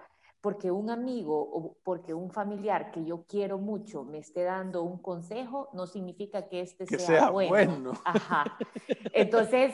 porque 0.41 0.71
un 0.71 0.89
amigo 0.89 1.39
o 1.39 1.77
porque 1.83 2.13
un 2.13 2.29
familiar 2.29 2.91
que 2.91 3.05
yo 3.05 3.25
quiero 3.27 3.57
mucho 3.57 4.03
me 4.03 4.17
esté 4.17 4.43
dando 4.43 4.83
un 4.83 5.01
consejo, 5.01 5.69
no 5.73 5.87
significa 5.87 6.49
que 6.49 6.61
este 6.61 6.85
sea, 6.85 7.29
bueno. 7.29 7.49
bueno. 7.49 7.91
Ajá. 8.05 8.57
Entonces, 9.13 9.73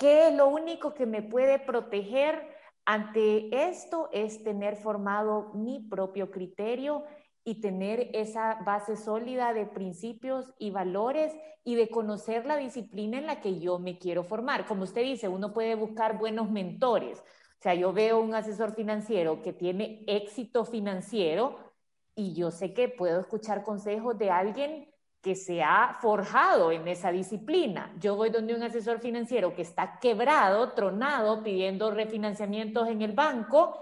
¿Qué 0.00 0.28
es 0.28 0.34
lo 0.34 0.48
único 0.48 0.94
que 0.94 1.04
me 1.04 1.20
puede 1.20 1.58
proteger 1.58 2.42
ante 2.86 3.68
esto? 3.68 4.08
Es 4.12 4.42
tener 4.42 4.76
formado 4.76 5.52
mi 5.52 5.78
propio 5.78 6.30
criterio 6.30 7.04
y 7.44 7.60
tener 7.60 8.10
esa 8.12 8.56
base 8.66 8.96
sólida 8.96 9.52
de 9.52 9.66
principios 9.66 10.52
y 10.58 10.70
valores 10.70 11.32
y 11.64 11.74
de 11.74 11.88
conocer 11.88 12.46
la 12.46 12.56
disciplina 12.56 13.18
en 13.18 13.26
la 13.26 13.40
que 13.40 13.58
yo 13.60 13.78
me 13.78 13.98
quiero 13.98 14.24
formar. 14.24 14.66
Como 14.66 14.84
usted 14.84 15.02
dice, 15.02 15.28
uno 15.28 15.52
puede 15.52 15.74
buscar 15.74 16.18
buenos 16.18 16.50
mentores. 16.50 17.18
O 17.18 17.62
sea, 17.62 17.74
yo 17.74 17.92
veo 17.92 18.20
un 18.20 18.34
asesor 18.34 18.74
financiero 18.74 19.42
que 19.42 19.52
tiene 19.52 20.04
éxito 20.06 20.64
financiero 20.64 21.58
y 22.14 22.34
yo 22.34 22.50
sé 22.50 22.72
que 22.72 22.88
puedo 22.88 23.20
escuchar 23.20 23.62
consejos 23.62 24.18
de 24.18 24.30
alguien 24.30 24.90
que 25.20 25.34
se 25.34 25.62
ha 25.62 25.98
forjado 26.00 26.72
en 26.72 26.88
esa 26.88 27.12
disciplina. 27.12 27.94
Yo 27.98 28.16
voy 28.16 28.30
donde 28.30 28.54
un 28.54 28.62
asesor 28.62 29.00
financiero 29.00 29.54
que 29.54 29.62
está 29.62 29.98
quebrado, 30.00 30.72
tronado, 30.72 31.42
pidiendo 31.42 31.90
refinanciamientos 31.90 32.88
en 32.88 33.02
el 33.02 33.12
banco 33.12 33.78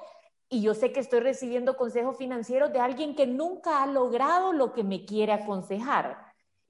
y 0.49 0.63
yo 0.63 0.75
sé 0.75 0.93
que 0.93 1.01
estoy 1.01 1.21
recibiendo 1.21 1.77
consejos 1.77 2.17
financieros 2.17 2.73
de 2.73 2.81
alguien 2.81 3.15
que 3.15 3.27
nunca 3.27 3.83
ha 3.83 3.87
logrado 3.87 4.53
lo 4.53 4.73
que 4.73 4.85
me 4.85 5.05
quiere 5.05 5.33
aconsejar. 5.33 6.19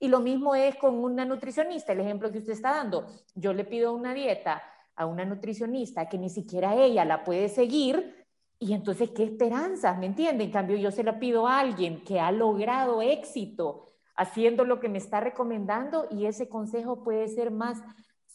Y 0.00 0.08
lo 0.08 0.20
mismo 0.20 0.54
es 0.54 0.76
con 0.76 0.97
una 0.97 1.25
nutricionista, 1.25 1.92
el 1.92 2.00
ejemplo 2.00 2.30
que 2.30 2.38
usted 2.38 2.52
está 2.52 2.70
dando. 2.73 3.06
Yo 3.35 3.52
le 3.52 3.64
pido 3.64 3.92
una 3.92 4.14
dieta 4.14 4.62
a 4.94 5.06
una 5.06 5.25
nutricionista 5.25 6.08
que 6.08 6.18
ni 6.18 6.28
siquiera 6.28 6.75
ella 6.75 7.04
la 7.04 7.25
puede 7.25 7.49
seguir, 7.49 8.18
y 8.61 8.73
entonces, 8.73 9.11
¿qué 9.11 9.23
esperanzas? 9.23 9.97
¿Me 9.99 10.06
entiende? 10.06 10.44
En 10.44 10.50
cambio, 10.50 10.76
yo 10.76 10.90
se 10.90 11.04
la 11.04 11.18
pido 11.18 11.47
a 11.47 11.61
alguien 11.61 12.02
que 12.02 12.18
ha 12.18 12.32
logrado 12.32 13.02
éxito 13.02 13.87
haciendo 14.16 14.64
lo 14.64 14.80
que 14.80 14.88
me 14.88 14.99
está 14.99 15.20
recomendando 15.20 16.08
y 16.11 16.26
ese 16.26 16.49
consejo 16.49 17.04
puede 17.04 17.28
ser 17.28 17.52
más 17.52 17.80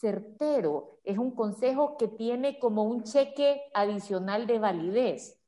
certero. 0.03 1.00
Es 1.05 1.17
un 1.17 1.31
consejo 1.31 1.95
que 1.98 2.10
tiene 2.10 2.60
como 2.60 2.83
un 2.83 3.03
cheque 3.03 3.62
adicional 3.74 4.45
de 4.45 4.60
validez. 4.60 5.39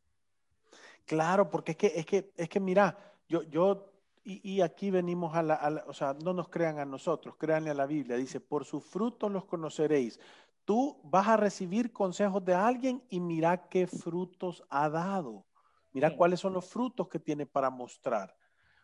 Claro, 1.06 1.50
porque 1.50 1.72
es 1.72 1.78
que, 1.78 1.88
es 1.88 2.06
que, 2.06 2.32
es 2.38 2.48
que 2.48 2.60
mira, 2.62 2.98
yo, 3.28 3.44
yo, 3.44 3.92
y, 4.24 4.62
aquí 4.62 4.90
venimos 4.90 5.36
a 5.36 5.44
la, 5.44 5.84
o 5.88 5.94
sea, 5.94 6.16
no 6.24 6.34
nos 6.34 6.48
crean 6.48 6.80
a 6.80 6.86
nosotros, 6.86 7.36
créanle 7.38 7.70
a 7.70 7.76
la 7.76 7.86
Biblia, 7.86 8.16
dice, 8.16 8.40
por 8.40 8.64
sus 8.64 8.84
frutos 8.84 9.30
los 9.30 9.46
conoceréis. 9.46 10.20
Tú 10.64 11.00
vas 11.04 11.28
a 11.28 11.38
recibir 11.38 11.92
consejos 11.92 12.44
de 12.44 12.56
alguien 12.56 13.04
y 13.10 13.20
mira 13.20 13.68
qué 13.68 13.86
frutos 13.86 14.64
ha 14.70 14.90
dado. 14.90 15.46
Mira 15.92 16.16
cuáles 16.16 16.40
son 16.40 16.54
los 16.54 16.66
frutos 16.66 17.08
que 17.08 17.20
tiene 17.20 17.46
para 17.46 17.70
mostrar. 17.70 18.36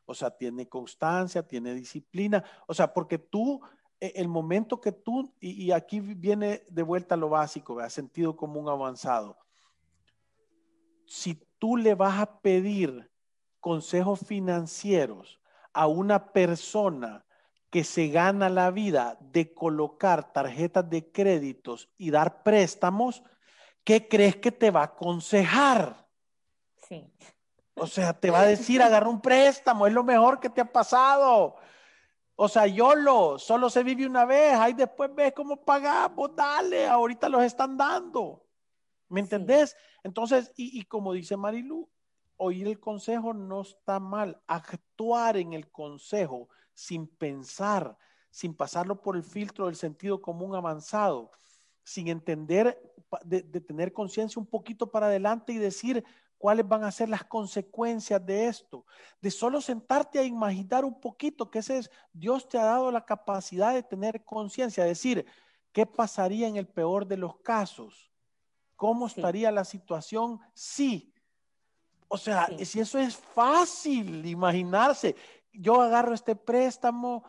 O 0.05 0.13
sea, 0.13 0.29
tiene 0.29 0.67
constancia, 0.67 1.41
tiene 1.41 1.73
disciplina. 1.73 2.43
O 2.67 2.73
sea, 2.73 2.93
porque 2.93 3.17
tú, 3.17 3.61
el 4.01 4.27
momento 4.27 4.81
que 4.81 4.91
tú, 4.91 5.33
y, 5.39 5.71
aquí 5.71 5.99
viene 5.99 6.63
de 6.67 6.83
vuelta 6.83 7.15
lo 7.15 7.29
básico, 7.29 7.75
¿verdad? 7.75 7.89
sentido 7.89 8.35
común 8.35 8.67
avanzado. 8.67 9.37
Si 11.05 11.35
tú 11.59 11.77
le 11.77 11.93
vas 11.93 12.19
a 12.19 12.41
pedir 12.41 13.11
consejos 13.59 14.21
financieros 14.21 15.39
a 15.71 15.85
una 15.85 16.33
persona 16.33 17.25
que 17.69 17.83
se 17.83 18.07
gana 18.07 18.49
la 18.49 18.71
vida 18.71 19.17
de 19.21 19.53
colocar 19.53 20.33
tarjetas 20.33 20.89
de 20.89 21.11
créditos 21.11 21.89
y 21.97 22.09
dar 22.09 22.41
préstamos, 22.41 23.23
¿qué 23.83 24.07
crees 24.07 24.35
que 24.35 24.51
te 24.51 24.71
va 24.71 24.81
a 24.81 24.85
aconsejar? 24.85 26.07
Sí. 26.87 27.13
O 27.75 27.87
sea, 27.87 28.13
te 28.13 28.31
va 28.31 28.41
a 28.41 28.47
decir, 28.47 28.81
agarra 28.81 29.07
un 29.07 29.21
préstamo, 29.21 29.85
es 29.85 29.93
lo 29.93 30.03
mejor 30.03 30.39
que 30.39 30.49
te 30.49 30.61
ha 30.61 30.71
pasado. 30.71 31.55
O 32.43 32.47
sea, 32.47 32.65
YOLO, 32.65 33.37
solo 33.37 33.69
se 33.69 33.83
vive 33.83 34.07
una 34.07 34.25
vez, 34.25 34.55
ahí 34.55 34.73
después 34.73 35.13
ves 35.13 35.31
cómo 35.31 35.63
pagamos, 35.63 36.35
dale, 36.35 36.87
ahorita 36.87 37.29
los 37.29 37.43
están 37.43 37.77
dando. 37.77 38.43
¿Me 39.09 39.19
entendés? 39.19 39.77
Entonces, 40.03 40.51
y, 40.55 40.83
como 40.85 41.13
dice 41.13 41.37
Marilu, 41.37 41.87
oír 42.37 42.67
el 42.67 42.79
consejo 42.79 43.31
no 43.31 43.61
está 43.61 43.99
mal, 43.99 44.41
actuar 44.47 45.37
en 45.37 45.53
el 45.53 45.69
consejo 45.69 46.49
sin 46.73 47.05
pensar, 47.05 47.95
sin 48.31 48.55
pasarlo 48.55 48.99
por 48.99 49.15
el 49.15 49.23
filtro 49.23 49.67
del 49.67 49.75
sentido 49.75 50.19
común 50.19 50.55
avanzado, 50.55 51.29
sin 51.83 52.07
entender, 52.07 52.81
de 53.23 53.61
tener 53.61 53.93
conciencia 53.93 54.39
un 54.39 54.47
poquito 54.47 54.89
para 54.89 55.05
adelante 55.05 55.53
y 55.53 55.57
decir, 55.59 56.03
cuáles 56.41 56.67
van 56.67 56.83
a 56.83 56.91
ser 56.91 57.07
las 57.07 57.23
consecuencias 57.23 58.25
de 58.25 58.47
esto, 58.47 58.83
de 59.21 59.29
solo 59.29 59.61
sentarte 59.61 60.17
a 60.17 60.23
imaginar 60.23 60.83
un 60.83 60.99
poquito 60.99 61.51
que 61.51 61.59
ese 61.59 61.77
es, 61.77 61.91
Dios 62.11 62.49
te 62.49 62.57
ha 62.57 62.65
dado 62.65 62.91
la 62.91 63.05
capacidad 63.05 63.75
de 63.75 63.83
tener 63.83 64.25
conciencia, 64.25 64.83
decir, 64.83 65.23
¿qué 65.71 65.85
pasaría 65.85 66.47
en 66.47 66.55
el 66.55 66.67
peor 66.67 67.05
de 67.05 67.17
los 67.17 67.37
casos? 67.41 68.11
¿Cómo 68.75 69.05
estaría 69.05 69.51
la 69.51 69.63
situación 69.63 70.39
si? 70.55 71.13
O 72.07 72.17
sea, 72.17 72.49
si 72.65 72.79
eso 72.79 72.97
es 72.97 73.15
fácil 73.15 74.25
imaginarse, 74.25 75.15
yo 75.53 75.79
agarro 75.79 76.15
este 76.15 76.35
préstamo, 76.35 77.23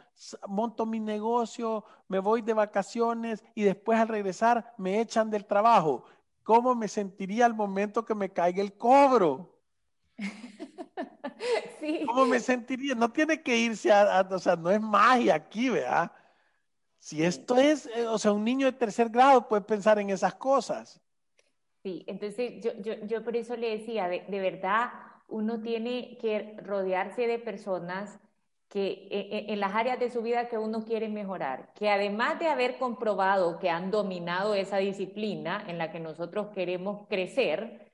monto 0.48 0.86
mi 0.86 1.00
negocio, 1.00 1.84
me 2.08 2.18
voy 2.18 2.40
de 2.40 2.54
vacaciones 2.54 3.44
y 3.54 3.62
después 3.62 3.98
al 3.98 4.08
regresar 4.08 4.72
me 4.78 5.02
echan 5.02 5.28
del 5.28 5.44
trabajo. 5.44 6.04
¿Cómo 6.42 6.74
me 6.74 6.88
sentiría 6.88 7.46
al 7.46 7.54
momento 7.54 8.04
que 8.04 8.14
me 8.14 8.30
caiga 8.30 8.62
el 8.62 8.72
cobro? 8.74 9.58
Sí. 11.80 12.04
¿Cómo 12.06 12.26
me 12.26 12.38
sentiría? 12.38 12.94
No 12.94 13.10
tiene 13.10 13.42
que 13.42 13.56
irse 13.56 13.90
a, 13.90 14.20
o 14.30 14.38
sea, 14.38 14.54
no 14.54 14.70
es 14.70 14.80
magia 14.80 15.34
aquí, 15.34 15.68
¿verdad? 15.68 16.12
Si 17.00 17.24
esto 17.24 17.56
es, 17.56 17.86
eh, 17.96 18.06
o 18.06 18.16
sea, 18.16 18.30
un 18.30 18.44
niño 18.44 18.66
de 18.66 18.72
tercer 18.72 19.08
grado 19.08 19.48
puede 19.48 19.62
pensar 19.62 19.98
en 19.98 20.10
esas 20.10 20.34
cosas. 20.36 21.00
Sí, 21.82 22.04
entonces 22.06 22.62
yo, 22.62 22.70
yo, 22.80 22.94
yo 23.06 23.24
por 23.24 23.36
eso 23.36 23.56
le 23.56 23.78
decía, 23.78 24.06
de, 24.06 24.24
de 24.28 24.38
verdad, 24.38 24.92
uno 25.26 25.60
tiene 25.60 26.16
que 26.20 26.56
rodearse 26.62 27.26
de 27.26 27.40
personas 27.40 28.20
que 28.72 29.06
e, 29.10 29.28
e, 29.30 29.52
en 29.52 29.60
las 29.60 29.74
áreas 29.74 30.00
de 30.00 30.08
su 30.08 30.22
vida 30.22 30.48
que 30.48 30.56
uno 30.56 30.82
quiere 30.86 31.06
mejorar, 31.10 31.74
que 31.74 31.90
además 31.90 32.38
de 32.38 32.48
haber 32.48 32.78
comprobado 32.78 33.58
que 33.58 33.68
han 33.68 33.90
dominado 33.90 34.54
esa 34.54 34.78
disciplina 34.78 35.62
en 35.68 35.76
la 35.76 35.92
que 35.92 36.00
nosotros 36.00 36.46
queremos 36.54 37.06
crecer, 37.06 37.92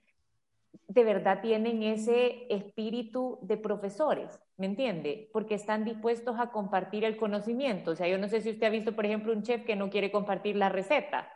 de 0.86 1.02
verdad 1.02 1.40
tienen 1.42 1.82
ese 1.82 2.46
espíritu 2.48 3.40
de 3.42 3.56
profesores, 3.56 4.38
¿me 4.56 4.66
entiende? 4.66 5.28
Porque 5.32 5.56
están 5.56 5.84
dispuestos 5.84 6.38
a 6.38 6.52
compartir 6.52 7.04
el 7.04 7.16
conocimiento. 7.16 7.90
O 7.90 7.96
sea, 7.96 8.06
yo 8.06 8.16
no 8.16 8.28
sé 8.28 8.40
si 8.40 8.50
usted 8.50 8.68
ha 8.68 8.70
visto, 8.70 8.94
por 8.94 9.04
ejemplo, 9.04 9.32
un 9.32 9.42
chef 9.42 9.64
que 9.64 9.74
no 9.74 9.90
quiere 9.90 10.12
compartir 10.12 10.54
la 10.54 10.68
receta, 10.68 11.28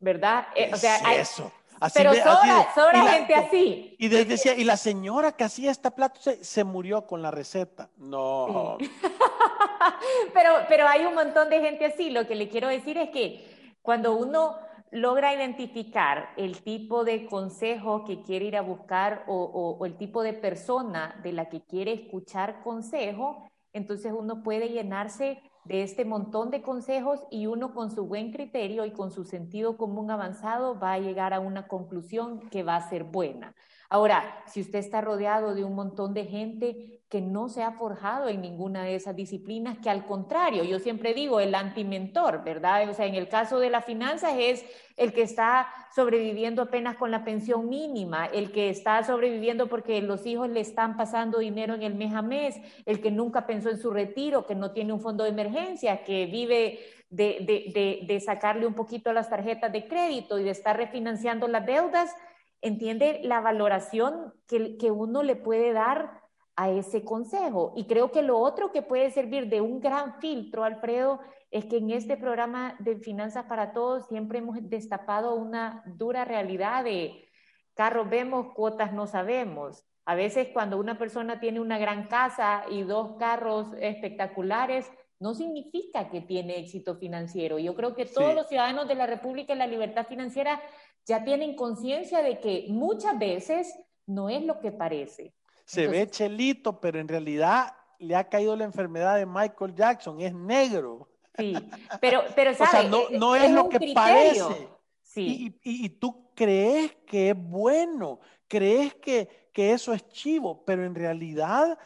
¿verdad? 0.00 0.46
Eh, 0.54 0.70
o 0.72 0.76
sea, 0.76 0.96
eso? 1.14 1.52
Pero 1.94 2.12
sobra, 2.14 3.02
gente 3.12 3.34
así. 3.34 3.96
Y 3.98 4.08
decía, 4.08 4.54
y 4.54 4.64
la 4.64 4.76
señora 4.76 5.32
que 5.32 5.44
hacía 5.44 5.70
este 5.70 5.90
plato 5.90 6.20
se, 6.20 6.64
murió 6.64 7.06
con 7.06 7.22
la 7.22 7.30
receta. 7.30 7.90
No. 7.96 8.78
pero, 10.34 10.50
pero 10.68 10.86
hay 10.88 11.04
un 11.04 11.14
montón 11.14 11.50
de 11.50 11.60
gente 11.60 11.86
así. 11.86 12.10
Lo 12.10 12.26
que 12.26 12.34
le 12.34 12.48
quiero 12.48 12.68
decir 12.68 12.98
es 12.98 13.10
que 13.10 13.74
cuando 13.82 14.14
uno 14.14 14.56
logra 14.90 15.34
identificar 15.34 16.30
el 16.36 16.62
tipo 16.62 17.04
de 17.04 17.26
consejo 17.26 18.04
que 18.04 18.22
quiere 18.22 18.46
ir 18.46 18.56
a 18.56 18.62
buscar 18.62 19.24
o, 19.26 19.76
o 19.78 19.84
el 19.86 19.96
tipo 19.96 20.22
de 20.22 20.32
persona 20.32 21.18
de 21.22 21.32
la 21.32 21.48
que 21.48 21.60
quiere 21.62 21.92
escuchar 21.92 22.62
consejo, 22.62 23.48
entonces 23.72 24.12
uno 24.16 24.42
puede 24.42 24.68
llenarse 24.68 25.42
de 25.66 25.82
este 25.82 26.04
montón 26.04 26.50
de 26.50 26.62
consejos 26.62 27.20
y 27.30 27.46
uno 27.46 27.74
con 27.74 27.90
su 27.90 28.06
buen 28.06 28.32
criterio 28.32 28.84
y 28.84 28.92
con 28.92 29.10
su 29.10 29.24
sentido 29.24 29.76
común 29.76 30.10
avanzado 30.10 30.78
va 30.78 30.92
a 30.92 30.98
llegar 30.98 31.34
a 31.34 31.40
una 31.40 31.66
conclusión 31.66 32.48
que 32.50 32.62
va 32.62 32.76
a 32.76 32.88
ser 32.88 33.04
buena. 33.04 33.54
Ahora, 33.88 34.42
si 34.46 34.60
usted 34.60 34.80
está 34.80 35.00
rodeado 35.00 35.54
de 35.54 35.64
un 35.64 35.74
montón 35.74 36.12
de 36.12 36.24
gente 36.24 36.96
que 37.08 37.20
no 37.20 37.48
se 37.48 37.62
ha 37.62 37.70
forjado 37.70 38.28
en 38.28 38.40
ninguna 38.40 38.82
de 38.82 38.96
esas 38.96 39.14
disciplinas, 39.14 39.78
que 39.78 39.88
al 39.88 40.04
contrario, 40.06 40.64
yo 40.64 40.80
siempre 40.80 41.14
digo, 41.14 41.38
el 41.38 41.54
antimentor, 41.54 42.42
¿verdad? 42.42 42.88
O 42.88 42.94
sea, 42.94 43.06
en 43.06 43.14
el 43.14 43.28
caso 43.28 43.60
de 43.60 43.70
las 43.70 43.84
finanzas 43.84 44.34
es 44.36 44.64
el 44.96 45.12
que 45.12 45.22
está 45.22 45.68
sobreviviendo 45.94 46.62
apenas 46.62 46.96
con 46.96 47.12
la 47.12 47.24
pensión 47.24 47.68
mínima, 47.68 48.26
el 48.26 48.50
que 48.50 48.70
está 48.70 49.04
sobreviviendo 49.04 49.68
porque 49.68 50.02
los 50.02 50.26
hijos 50.26 50.48
le 50.50 50.60
están 50.60 50.96
pasando 50.96 51.38
dinero 51.38 51.74
en 51.74 51.84
el 51.84 51.94
mes 51.94 52.12
a 52.12 52.22
mes, 52.22 52.56
el 52.86 53.00
que 53.00 53.12
nunca 53.12 53.46
pensó 53.46 53.70
en 53.70 53.78
su 53.78 53.92
retiro, 53.92 54.44
que 54.44 54.56
no 54.56 54.72
tiene 54.72 54.92
un 54.92 55.00
fondo 55.00 55.22
de 55.22 55.30
emergencia, 55.30 56.02
que 56.02 56.26
vive 56.26 56.80
de, 57.08 58.02
de 58.04 58.20
sacarle 58.20 58.66
un 58.66 58.74
poquito 58.74 59.10
a 59.10 59.12
las 59.12 59.30
tarjetas 59.30 59.70
de 59.70 59.86
crédito 59.86 60.40
y 60.40 60.42
de 60.42 60.50
estar 60.50 60.76
refinanciando 60.76 61.46
las 61.46 61.64
deudas 61.64 62.12
entiende 62.60 63.20
la 63.22 63.40
valoración 63.40 64.34
que, 64.46 64.76
que 64.76 64.90
uno 64.90 65.22
le 65.22 65.36
puede 65.36 65.72
dar 65.72 66.22
a 66.56 66.70
ese 66.70 67.04
consejo. 67.04 67.72
Y 67.76 67.86
creo 67.86 68.10
que 68.10 68.22
lo 68.22 68.38
otro 68.38 68.72
que 68.72 68.82
puede 68.82 69.10
servir 69.10 69.48
de 69.48 69.60
un 69.60 69.80
gran 69.80 70.18
filtro, 70.20 70.64
Alfredo, 70.64 71.20
es 71.50 71.66
que 71.66 71.76
en 71.76 71.90
este 71.90 72.16
programa 72.16 72.74
de 72.78 72.96
Finanzas 72.96 73.44
para 73.44 73.72
Todos 73.72 74.06
siempre 74.08 74.38
hemos 74.38 74.56
destapado 74.62 75.34
una 75.34 75.82
dura 75.86 76.24
realidad 76.24 76.84
de 76.84 77.28
carros 77.74 78.08
vemos, 78.08 78.54
cuotas 78.54 78.92
no 78.92 79.06
sabemos. 79.06 79.84
A 80.06 80.14
veces 80.14 80.48
cuando 80.52 80.78
una 80.78 80.98
persona 80.98 81.40
tiene 81.40 81.60
una 81.60 81.78
gran 81.78 82.08
casa 82.08 82.64
y 82.70 82.82
dos 82.82 83.16
carros 83.18 83.68
espectaculares, 83.80 84.90
no 85.18 85.34
significa 85.34 86.10
que 86.10 86.20
tiene 86.20 86.58
éxito 86.58 86.96
financiero. 86.96 87.58
Yo 87.58 87.74
creo 87.74 87.94
que 87.94 88.04
todos 88.04 88.34
los 88.34 88.48
ciudadanos 88.48 88.86
de 88.86 88.94
la 88.94 89.06
República 89.06 89.54
y 89.54 89.58
la 89.58 89.66
libertad 89.66 90.06
financiera 90.06 90.60
ya 91.06 91.24
tienen 91.24 91.54
conciencia 91.54 92.22
de 92.22 92.40
que 92.40 92.66
muchas 92.68 93.18
veces 93.18 93.78
no 94.06 94.28
es 94.28 94.42
lo 94.42 94.60
que 94.60 94.72
parece. 94.72 95.32
Se 95.64 95.86
ve 95.86 96.08
chelito, 96.08 96.80
pero 96.80 97.00
en 97.00 97.08
realidad 97.08 97.74
le 97.98 98.14
ha 98.14 98.28
caído 98.28 98.56
la 98.56 98.64
enfermedad 98.64 99.16
de 99.16 99.26
Michael 99.26 99.74
Jackson, 99.74 100.20
es 100.20 100.34
negro. 100.34 101.08
Sí, 101.36 101.54
pero, 102.00 102.22
pero 102.34 102.50
o 102.52 102.54
sea, 102.54 102.82
no, 102.84 103.36
es, 103.36 103.50
lo 103.50 103.68
que 103.68 103.92
parece. 103.94 104.68
Sí. 105.02 105.58
Y, 105.62 105.88
tú 105.88 106.30
crees 106.34 106.94
que 107.06 107.30
es 107.30 107.36
bueno, 107.36 108.20
crees 108.48 108.94
que, 108.96 109.48
que 109.52 109.72
eso 109.72 109.92
es 109.92 110.06
chivo, 110.08 110.64
pero 110.64 110.84
en 110.84 110.94
realidad 110.94 111.78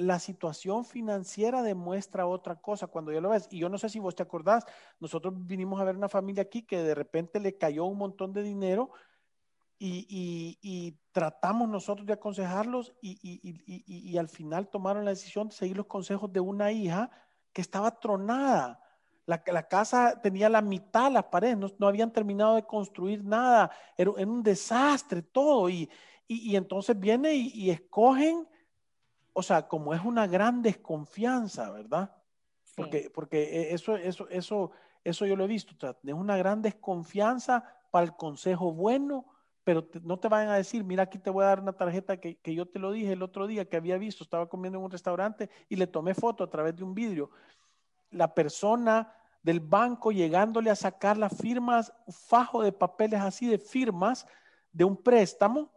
la 0.00 0.18
situación 0.18 0.86
financiera 0.86 1.62
demuestra 1.62 2.26
otra 2.26 2.56
cosa 2.56 2.86
cuando 2.86 3.12
ya 3.12 3.20
lo 3.20 3.28
ves. 3.28 3.48
Y 3.50 3.58
yo 3.58 3.68
no 3.68 3.76
sé 3.76 3.90
si 3.90 3.98
vos 3.98 4.14
te 4.14 4.22
acordás, 4.22 4.64
nosotros 4.98 5.34
vinimos 5.36 5.78
a 5.78 5.84
ver 5.84 5.94
una 5.94 6.08
familia 6.08 6.42
aquí 6.42 6.62
que 6.62 6.82
de 6.82 6.94
repente 6.94 7.38
le 7.38 7.58
cayó 7.58 7.84
un 7.84 7.98
montón 7.98 8.32
de 8.32 8.42
dinero 8.42 8.90
y, 9.78 10.96
tratamos 11.12 11.68
nosotros 11.68 12.06
de 12.06 12.14
aconsejarlos 12.14 12.94
y, 13.02 14.16
al 14.16 14.28
final 14.28 14.68
tomaron 14.68 15.04
la 15.04 15.10
decisión 15.10 15.48
de 15.48 15.54
seguir 15.54 15.76
los 15.76 15.86
consejos 15.86 16.32
de 16.32 16.40
una 16.40 16.72
hija 16.72 17.10
que 17.52 17.60
estaba 17.60 17.98
tronada. 18.00 18.80
La, 19.26 19.68
casa 19.68 20.18
tenía 20.22 20.48
la 20.48 20.62
mitad, 20.62 21.12
las 21.12 21.24
paredes, 21.24 21.58
no, 21.78 21.86
habían 21.86 22.10
terminado 22.10 22.56
de 22.56 22.64
construir 22.64 23.22
nada, 23.22 23.70
era, 23.98 24.10
un 24.10 24.42
desastre 24.42 25.20
todo. 25.20 25.68
Y, 25.68 25.90
entonces 26.26 26.98
viene 26.98 27.34
y 27.34 27.70
escogen 27.70 28.46
o 29.32 29.42
sea, 29.42 29.68
como 29.68 29.94
es 29.94 30.04
una 30.04 30.26
gran 30.26 30.62
desconfianza, 30.62 31.70
¿verdad? 31.70 32.14
Porque, 32.76 33.10
porque 33.12 33.42
e, 33.42 33.74
eso, 33.74 33.96
eso, 33.96 34.28
eso, 34.28 34.70
eso 35.04 35.26
yo 35.26 35.36
lo 35.36 35.44
he 35.44 35.48
visto, 35.48 35.74
es 36.02 36.14
una 36.14 36.36
gran 36.36 36.62
desconfianza 36.62 37.64
para 37.90 38.04
el 38.04 38.16
consejo 38.16 38.72
bueno, 38.72 39.26
pero 39.64 39.86
no 40.02 40.18
te 40.18 40.28
vayan 40.28 40.50
a 40.50 40.56
decir, 40.56 40.84
mira, 40.84 41.04
aquí 41.04 41.18
te 41.18 41.30
voy 41.30 41.44
a 41.44 41.48
dar 41.48 41.60
una 41.60 41.72
tarjeta 41.72 42.18
que, 42.18 42.38
que, 42.38 42.54
yo 42.54 42.66
te 42.66 42.78
lo 42.78 42.92
dije 42.92 43.12
el 43.12 43.22
otro 43.22 43.46
día 43.46 43.68
que 43.68 43.76
había 43.76 43.98
visto, 43.98 44.24
estaba 44.24 44.48
comiendo 44.48 44.78
en 44.78 44.84
un 44.84 44.90
restaurante 44.90 45.50
y 45.68 45.76
le 45.76 45.86
tomé 45.86 46.14
foto 46.14 46.42
a 46.42 46.50
través 46.50 46.74
de 46.76 46.84
un 46.84 46.94
vidrio. 46.94 47.30
La 48.10 48.34
persona 48.34 49.12
del 49.42 49.60
banco 49.60 50.12
llegándole 50.12 50.70
a 50.70 50.76
sacar 50.76 51.16
las 51.16 51.36
firmas, 51.36 51.92
un 52.06 52.14
fajo 52.14 52.62
de 52.62 52.72
papeles 52.72 53.20
así 53.20 53.46
de 53.46 53.58
firmas 53.58 54.26
de 54.72 54.84
un 54.84 54.96
préstamo 54.96 55.70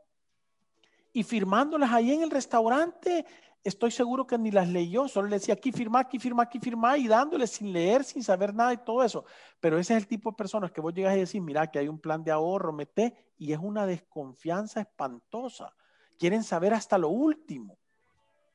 y 1.14 1.24
firmándolas 1.24 1.92
ahí 1.92 2.12
en 2.12 2.24
el 2.24 2.32
restaurante, 2.32 3.26
estoy 3.64 3.92
seguro 3.92 4.28
que 4.28 4.38
ni 4.38 4.52
las 4.52 4.68
leyó, 4.68 5.08
solo 5.08 5.30
le 5.30 5.38
decía 5.38 5.54
aquí 5.54 5.72
firma, 5.72 6.00
aquí 6.00 6.20
firma, 6.20 6.44
aquí 6.44 6.60
firma 6.60 6.98
y 6.98 7.08
dándole 7.08 7.48
sin 7.48 7.72
leer, 7.72 8.04
sin 8.04 8.24
saber 8.24 8.54
nada 8.54 8.74
y 8.74 8.78
todo 8.78 9.04
eso. 9.04 9.24
Pero 9.60 9.80
ese 9.80 9.94
es 9.94 10.02
el 10.02 10.08
tipo 10.08 10.32
de 10.32 10.36
personas 10.36 10.72
que 10.72 10.82
vos 10.82 10.94
llegas 10.94 11.16
y 11.16 11.22
decís, 11.22 11.42
mira, 11.42 11.72
que 11.72 11.80
hay 11.80 11.88
un 11.88 12.00
plan 12.00 12.24
de 12.24 12.32
ahorro, 12.32 12.74
mete, 12.74 13.32
y 13.38 13.54
es 13.54 13.60
una 13.60 13.86
desconfianza 13.86 14.82
espantosa. 14.82 15.74
Quieren 16.18 16.44
saber 16.44 16.74
hasta 16.74 16.98
lo 16.98 17.10
último. 17.10 17.78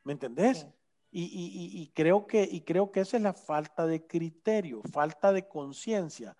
¿Me 0.04 0.12
entendés? 0.12 0.66
Y, 1.10 1.90
creo 1.94 2.26
que, 2.26 2.46
y 2.50 2.60
creo 2.60 2.92
que 2.92 3.00
esa 3.00 3.16
es 3.16 3.22
la 3.22 3.32
falta 3.32 3.86
de 3.86 4.06
criterio, 4.06 4.82
falta 4.92 5.32
de 5.32 5.48
conciencia. 5.48 6.36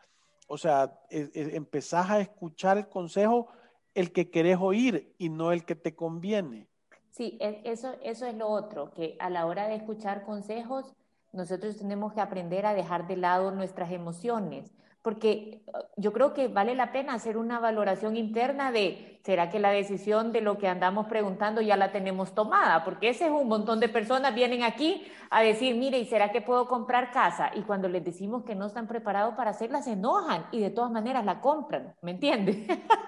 O 0.47 0.59
sea, 0.59 1.01
e, 1.11 1.31
e, 1.33 1.57
empezás 1.57 2.11
a 2.11 2.21
escuchar 2.21 2.77
el 2.77 2.89
consejo 2.89 3.49
el 3.95 4.13
que 4.13 4.31
querés 4.31 4.59
oír 4.61 5.15
y 5.19 5.29
no 5.29 5.53
el 5.53 5.65
que 5.65 5.75
te 5.75 5.95
conviene. 5.95 6.69
Sí, 7.11 7.37
e, 7.41 7.63
eso, 7.65 7.95
eso 8.03 8.27
es 8.27 8.35
lo 8.35 8.49
otro, 8.49 8.93
que 8.93 9.17
a 9.19 9.31
la 9.31 9.47
hora 9.47 9.69
de 9.69 9.75
escuchar 9.75 10.25
consejos, 10.25 10.95
nosotros 11.33 11.77
tenemos 11.77 12.13
que 12.13 12.21
aprender 12.21 12.67
a 12.67 12.75
dejar 12.75 13.07
de 13.07 13.17
lado 13.17 13.51
nuestras 13.51 13.91
emociones, 13.91 14.73
porque 15.09 15.63
uh, 15.69 15.79
yo 15.97 16.13
creo 16.13 16.35
que 16.35 16.49
vale 16.49 16.75
la 16.75 16.93
pena 16.93 17.15
hacer 17.15 17.39
una 17.39 17.59
valoración 17.59 18.15
interna 18.15 18.71
de, 18.71 19.23
¿será 19.25 19.49
que 19.49 19.59
la 19.59 19.71
decisión 19.71 20.33
de 20.33 20.43
lo 20.43 20.59
que 20.59 20.69
andamos 20.69 21.07
preguntando 21.07 21.63
ya 21.63 21.79
la 21.79 21.93
tenemos 21.93 22.35
tomada? 22.35 22.85
Porque 22.85 23.09
ese 23.09 23.25
es 23.25 23.31
un 23.31 23.49
montón 23.49 23.81
de 23.81 23.89
personas 23.89 24.35
vienen 24.35 24.63
aquí 24.65 25.11
a 25.31 25.41
decir, 25.41 25.77
mire, 25.77 25.99
¿y 25.99 26.05
será 26.05 26.31
que 26.31 26.43
puedo 26.43 26.69
comprar 26.69 27.11
casa? 27.11 27.51
Y 27.55 27.63
cuando 27.63 27.89
les 27.89 28.05
decimos 28.05 28.45
que 28.45 28.55
no 28.55 28.67
están 28.67 28.87
preparados 28.87 29.35
para 29.35 29.53
hacerla, 29.53 29.81
se 29.81 29.93
enojan 29.93 30.45
y 30.53 30.61
de 30.61 30.69
todas 30.69 30.91
maneras 30.91 31.25
la 31.25 31.41
compran, 31.41 31.95
¿me 32.03 32.11
entiendes? 32.11 32.59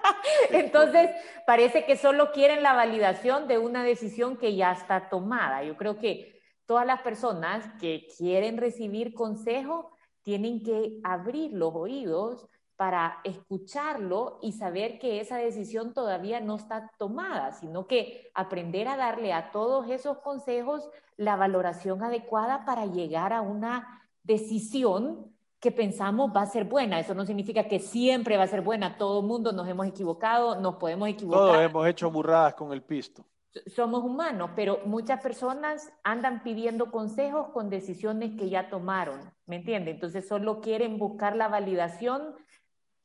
Entonces, 0.49 1.11
parece 1.45 1.85
que 1.85 1.97
solo 1.97 2.31
quieren 2.31 2.63
la 2.63 2.73
validación 2.73 3.47
de 3.47 3.59
una 3.59 3.83
decisión 3.83 4.37
que 4.37 4.55
ya 4.55 4.71
está 4.71 5.07
tomada. 5.07 5.63
Yo 5.63 5.77
creo 5.77 5.99
que 5.99 6.41
todas 6.65 6.87
las 6.87 7.03
personas 7.03 7.63
que 7.79 8.07
quieren 8.17 8.57
recibir 8.57 9.13
consejo, 9.13 9.90
tienen 10.23 10.63
que 10.63 10.99
abrir 11.03 11.53
los 11.53 11.73
oídos 11.73 12.47
para 12.75 13.19
escucharlo 13.23 14.39
y 14.41 14.53
saber 14.53 14.97
que 14.97 15.19
esa 15.19 15.37
decisión 15.37 15.93
todavía 15.93 16.39
no 16.39 16.55
está 16.55 16.89
tomada, 16.97 17.51
sino 17.51 17.85
que 17.85 18.31
aprender 18.33 18.87
a 18.87 18.97
darle 18.97 19.33
a 19.33 19.51
todos 19.51 19.87
esos 19.89 20.17
consejos 20.19 20.89
la 21.15 21.35
valoración 21.35 22.01
adecuada 22.01 22.65
para 22.65 22.87
llegar 22.87 23.33
a 23.33 23.41
una 23.41 24.01
decisión 24.23 25.31
que 25.59 25.71
pensamos 25.71 26.31
va 26.35 26.41
a 26.41 26.47
ser 26.47 26.63
buena. 26.65 26.99
Eso 26.99 27.13
no 27.13 27.23
significa 27.23 27.67
que 27.67 27.77
siempre 27.77 28.35
va 28.35 28.43
a 28.43 28.47
ser 28.47 28.61
buena. 28.61 28.97
Todo 28.97 29.19
el 29.19 29.27
mundo 29.27 29.51
nos 29.51 29.67
hemos 29.67 29.85
equivocado, 29.85 30.59
nos 30.59 30.77
podemos 30.77 31.07
equivocar. 31.07 31.39
Todos 31.39 31.61
hemos 31.61 31.87
hecho 31.87 32.09
burradas 32.09 32.55
con 32.55 32.73
el 32.73 32.81
pisto 32.81 33.23
somos 33.67 34.03
humanos, 34.03 34.51
pero 34.55 34.79
muchas 34.85 35.21
personas 35.21 35.91
andan 36.03 36.43
pidiendo 36.43 36.91
consejos 36.91 37.49
con 37.49 37.69
decisiones 37.69 38.37
que 38.37 38.49
ya 38.49 38.69
tomaron, 38.69 39.19
¿me 39.45 39.57
entiende? 39.57 39.91
Entonces 39.91 40.27
solo 40.27 40.61
quieren 40.61 40.97
buscar 40.97 41.35
la 41.35 41.47
validación 41.47 42.35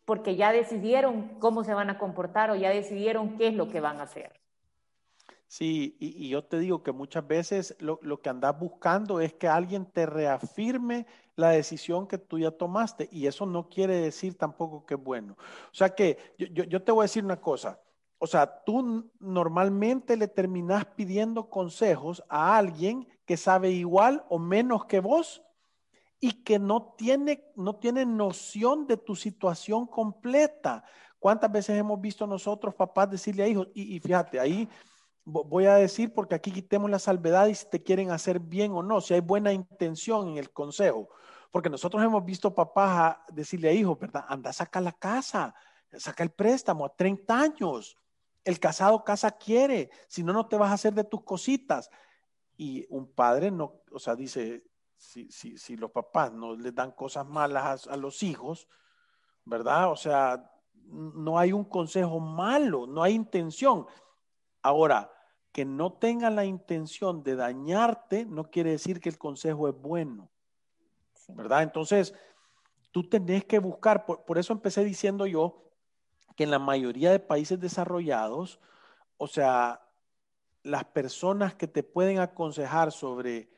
porque 0.05 0.37
ya 0.37 0.53
decidieron 0.53 1.39
cómo 1.41 1.65
se 1.65 1.75
van 1.75 1.91
a 1.91 1.99
comportar 1.99 2.51
o 2.51 2.55
ya 2.55 2.71
decidieron 2.71 3.37
qué 3.37 3.49
es 3.49 3.55
lo 3.55 3.69
que 3.69 3.81
van 3.81 3.99
a 3.99 4.05
hacer. 4.05 4.41
Sí, 5.49 5.97
y, 6.01 6.29
yo 6.29 6.45
te 6.45 6.59
digo 6.59 6.83
que 6.83 6.91
muchas 6.91 7.27
veces 7.27 7.77
lo, 7.79 7.99
que 8.21 8.29
andas 8.29 8.59
buscando 8.59 9.21
es 9.21 9.33
que 9.33 9.47
alguien 9.47 9.87
te 9.87 10.05
reafirme 10.05 11.07
la 11.37 11.51
decisión 11.51 12.09
que 12.09 12.19
tú 12.19 12.39
ya 12.39 12.51
tomaste 12.51 13.09
y 13.13 13.27
eso 13.27 13.47
no 13.47 13.69
quiere 13.69 13.97
decir 13.97 14.37
tampoco 14.37 14.85
que 14.85 14.95
es 14.95 15.03
bueno. 15.03 15.37
O 15.71 15.75
sea 15.75 15.91
que 15.91 16.19
yo, 16.37 16.65
yo 16.65 16.83
te 16.83 16.91
voy 16.91 17.03
a 17.03 17.05
decir 17.05 17.25
una 17.25 17.41
cosa, 17.41 17.81
o 18.19 18.27
sea, 18.27 18.65
tú 18.65 19.11
normalmente 19.21 20.17
le 20.17 20.29
terminas 20.29 20.87
pidiendo 20.87 21.51
consejos 21.51 22.23
a 22.29 22.57
alguien 22.57 23.07
que 23.27 23.37
sabe 23.37 23.71
igual 23.71 24.25
o 24.29 24.39
menos 24.39 24.87
que 24.87 25.01
vos 25.01 25.43
y 26.19 26.45
que 26.45 26.59
no 26.59 26.95
tiene, 26.97 27.45
no 27.57 27.77
tiene 27.77 28.07
noción 28.07 28.87
de 28.87 28.97
tu 28.97 29.15
situación 29.15 29.87
completa. 29.87 30.83
¿Cuántas 31.19 31.53
veces 31.53 31.79
hemos 31.79 32.01
visto 32.01 32.27
nosotros, 32.27 32.75
papás, 32.75 33.11
decirle 33.11 33.43
a 33.43 33.49
hijos, 33.49 33.69
y, 33.75 33.99
fíjate, 34.01 34.41
ahí 34.41 34.69
voy 35.25 35.67
a 35.67 35.75
decir 35.75 36.15
porque 36.15 36.37
aquí 36.37 36.53
quitemos 36.53 36.89
la 36.91 36.99
salvedad 36.99 37.49
y 37.49 37.55
si 37.55 37.67
te 37.69 37.83
quieren 37.83 38.13
hacer 38.13 38.39
bien 38.39 38.73
o 38.73 38.83
no, 38.83 39.01
si 39.01 39.13
hay 39.13 39.21
buena 39.21 39.53
intención 39.53 40.29
en 40.29 40.39
el 40.39 40.53
consejo. 40.53 41.09
Porque 41.51 41.69
nosotros 41.69 42.03
hemos 42.03 42.25
visto 42.25 42.55
papás 42.55 43.17
decirle 43.33 43.69
a 43.69 43.73
hijos, 43.73 43.99
¿verdad? 43.99 44.25
Anda, 44.29 44.53
saca 44.53 44.81
la 44.81 44.93
casa, 44.93 45.55
saca 45.99 46.23
el 46.23 46.31
préstamo 46.31 46.87
a 46.87 46.95
30 46.95 47.41
años. 47.41 47.97
El 48.47 48.61
casado 48.61 49.05
casa 49.05 49.33
quiere, 49.33 49.91
si 50.09 50.23
no, 50.23 50.33
no 50.33 50.47
te 50.47 50.57
vas 50.57 50.71
a 50.71 50.75
hacer 50.75 50.95
de 50.95 51.05
tus 51.05 51.23
cositas. 51.23 51.91
Y 52.57 52.87
un 52.89 53.13
padre 53.13 53.51
no, 53.51 53.83
o 53.91 53.99
sea, 53.99 54.15
dice, 54.17 54.65
si, 54.97 55.31
si, 55.31 55.59
si 55.59 55.77
los 55.77 55.91
papás 55.91 56.33
no 56.33 56.57
les 56.57 56.75
dan 56.75 56.93
cosas 56.93 57.27
malas 57.27 57.87
a, 57.87 57.97
los 57.97 58.23
hijos, 58.23 58.69
¿verdad? 59.45 59.91
O 59.91 59.97
sea, 59.97 60.51
no 60.85 61.39
hay 61.39 61.53
un 61.53 61.65
consejo 61.65 62.21
malo, 62.21 62.87
no 62.87 63.03
hay 63.03 63.15
intención. 63.15 63.87
Ahora, 64.63 65.13
que 65.53 65.65
no 65.65 65.95
tengan 65.95 66.37
la 66.37 66.45
intención 66.45 67.23
de 67.23 67.35
dañarte 67.35 68.27
no 68.27 68.51
quiere 68.51 68.71
decir 68.71 69.01
que 69.01 69.09
el 69.09 69.19
consejo 69.19 69.69
es 69.69 69.75
bueno, 69.75 70.31
¿verdad? 71.29 71.63
Entonces, 71.63 72.15
tú 72.93 73.09
tenés 73.09 73.45
que 73.45 73.59
buscar, 73.59 74.07
por, 74.07 74.39
eso 74.39 74.53
empecé 74.53 74.85
diciendo 74.85 75.27
yo 75.27 75.66
que 76.37 76.44
en 76.44 76.51
la 76.51 76.59
mayoría 76.59 77.11
de 77.11 77.18
países 77.18 77.59
desarrollados, 77.59 78.61
o 79.16 79.27
sea, 79.27 79.81
las 80.62 80.85
personas 80.85 81.55
que 81.55 81.66
te 81.66 81.83
pueden 81.83 82.18
aconsejar 82.18 82.92
sobre 82.92 83.49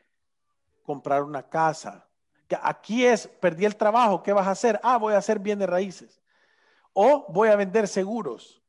comprar 0.84 1.22
una 1.22 1.48
casa, 1.48 2.08
que 2.46 2.56
aquí 2.62 3.04
es, 3.04 3.26
perdí 3.26 3.64
el 3.64 3.76
trabajo, 3.76 4.22
¿qué 4.22 4.32
vas 4.32 4.46
a 4.46 4.52
hacer? 4.52 4.80
Ah, 4.82 4.96
voy 4.96 5.14
a 5.14 5.18
hacer 5.18 5.38
bienes 5.38 5.68
raíces. 5.68 6.22
O 6.92 7.26
voy 7.28 7.48
a 7.48 7.56
vender 7.56 7.88
seguros. 7.88 8.62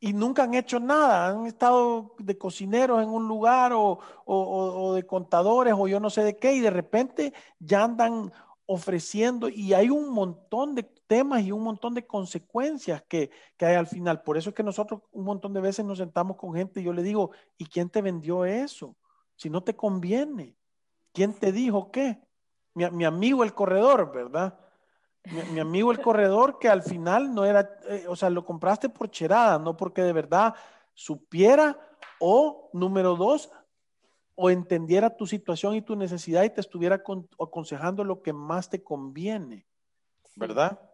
Y 0.00 0.12
nunca 0.12 0.44
han 0.44 0.54
hecho 0.54 0.78
nada, 0.78 1.26
han 1.26 1.46
estado 1.46 2.14
de 2.18 2.38
cocineros 2.38 3.02
en 3.02 3.08
un 3.08 3.26
lugar 3.26 3.72
o, 3.72 3.98
o 4.24 4.94
de 4.94 5.04
contadores 5.04 5.74
o 5.76 5.88
yo 5.88 5.98
no 5.98 6.08
sé 6.08 6.22
de 6.22 6.36
qué, 6.36 6.54
y 6.54 6.60
de 6.60 6.70
repente 6.70 7.34
ya 7.58 7.82
andan 7.82 8.32
ofreciendo 8.66 9.48
y 9.48 9.72
hay 9.72 9.88
un 9.90 10.10
montón 10.10 10.74
de 10.74 10.88
temas 11.08 11.42
y 11.42 11.50
un 11.50 11.62
montón 11.62 11.94
de 11.94 12.06
consecuencias 12.06 13.02
que, 13.08 13.30
hay 13.58 13.74
al 13.74 13.88
final. 13.88 14.22
Por 14.22 14.36
eso 14.36 14.50
es 14.50 14.54
que 14.54 14.62
nosotros 14.62 15.00
un 15.10 15.24
montón 15.24 15.52
de 15.54 15.60
veces 15.60 15.84
nos 15.84 15.98
sentamos 15.98 16.36
con 16.36 16.54
gente 16.54 16.80
y 16.80 16.84
yo 16.84 16.92
le 16.92 17.02
digo, 17.02 17.32
¿y 17.56 17.66
quién 17.66 17.90
te 17.90 18.02
vendió 18.02 18.44
eso? 18.44 18.94
Si 19.34 19.50
no 19.50 19.64
te 19.64 19.74
conviene, 19.74 20.54
¿quién 21.12 21.32
te 21.32 21.50
dijo 21.50 21.90
qué? 21.90 22.20
Mi, 22.74 23.04
amigo 23.04 23.42
el 23.42 23.54
corredor, 23.54 24.12
¿verdad? 24.12 24.56
Mi, 25.52 25.58
amigo 25.58 25.90
el 25.90 26.00
corredor 26.00 26.60
que 26.60 26.68
al 26.68 26.82
final 26.82 27.34
no 27.34 27.44
era, 27.44 27.68
eh, 27.88 28.04
o 28.06 28.14
sea, 28.14 28.30
lo 28.30 28.44
compraste 28.44 28.88
por 28.88 29.10
cherada, 29.10 29.58
no 29.58 29.76
porque 29.76 30.02
de 30.02 30.12
verdad 30.12 30.54
supiera 30.94 31.76
o, 32.20 32.70
número 32.72 33.16
dos, 33.16 33.50
o 34.36 34.50
entendiera 34.50 35.16
tu 35.16 35.26
situación 35.26 35.74
y 35.74 35.82
tu 35.82 35.96
necesidad 35.96 36.44
y 36.44 36.50
te 36.50 36.60
estuviera 36.60 37.02
aconsejando 37.40 38.04
lo 38.04 38.22
que 38.22 38.32
más 38.32 38.70
te 38.70 38.82
conviene, 38.84 39.66
¿verdad? 40.36 40.87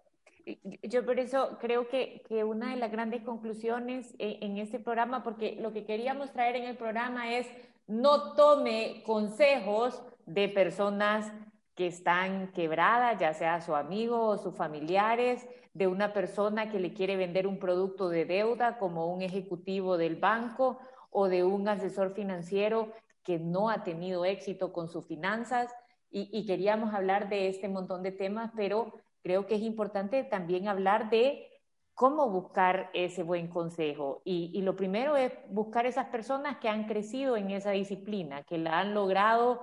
Yo 0.82 1.04
por 1.06 1.18
eso 1.18 1.58
creo 1.60 1.88
que, 1.88 2.22
que, 2.28 2.44
una 2.44 2.70
de 2.70 2.76
las 2.76 2.92
grandes 2.92 3.22
conclusiones 3.22 4.14
en, 4.18 4.50
en, 4.50 4.58
este 4.58 4.78
programa, 4.78 5.22
porque 5.22 5.56
lo 5.60 5.72
que 5.72 5.86
queríamos 5.86 6.32
traer 6.32 6.56
en 6.56 6.64
el 6.64 6.76
programa 6.76 7.32
es 7.32 7.46
no 7.86 8.34
tome 8.34 9.02
consejos 9.06 10.02
de 10.26 10.48
personas 10.48 11.32
que 11.74 11.86
están 11.86 12.52
quebradas, 12.52 13.18
ya 13.18 13.32
sea 13.34 13.60
su 13.60 13.74
amigo 13.74 14.26
o 14.26 14.38
sus 14.38 14.54
familiares, 14.54 15.46
de 15.72 15.86
una 15.86 16.12
persona 16.12 16.70
que 16.70 16.78
le 16.78 16.92
quiere 16.92 17.16
vender 17.16 17.46
un 17.46 17.58
producto 17.58 18.08
de 18.08 18.24
deuda 18.24 18.78
como 18.78 19.12
un 19.12 19.22
ejecutivo 19.22 19.96
del 19.96 20.16
banco 20.16 20.78
o 21.10 21.28
de 21.28 21.42
un 21.42 21.68
asesor 21.68 22.14
financiero 22.14 22.92
que 23.24 23.38
no 23.38 23.70
ha 23.70 23.82
tenido 23.82 24.24
éxito 24.24 24.72
con 24.72 24.88
sus 24.88 25.06
finanzas. 25.06 25.74
Y, 26.10 26.28
y 26.32 26.46
queríamos 26.46 26.94
hablar 26.94 27.28
de 27.28 27.48
este 27.48 27.68
montón 27.68 28.02
de 28.02 28.12
temas, 28.12 28.52
pero 28.54 28.92
creo 29.24 29.46
que 29.46 29.54
es 29.54 29.62
importante 29.62 30.22
también 30.22 30.68
hablar 30.68 31.08
de 31.08 31.50
cómo 31.94 32.28
buscar 32.28 32.90
ese 32.92 33.22
buen 33.22 33.48
consejo. 33.48 34.20
Y, 34.24 34.60
lo 34.60 34.76
primero 34.76 35.16
es 35.16 35.32
buscar 35.48 35.86
esas 35.86 36.08
personas 36.08 36.58
que 36.58 36.68
han 36.68 36.84
crecido 36.84 37.36
en 37.36 37.50
esa 37.50 37.70
disciplina, 37.70 38.42
que 38.42 38.58
la 38.58 38.80
han 38.80 38.92
logrado 38.92 39.62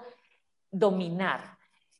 dominar. 0.72 1.60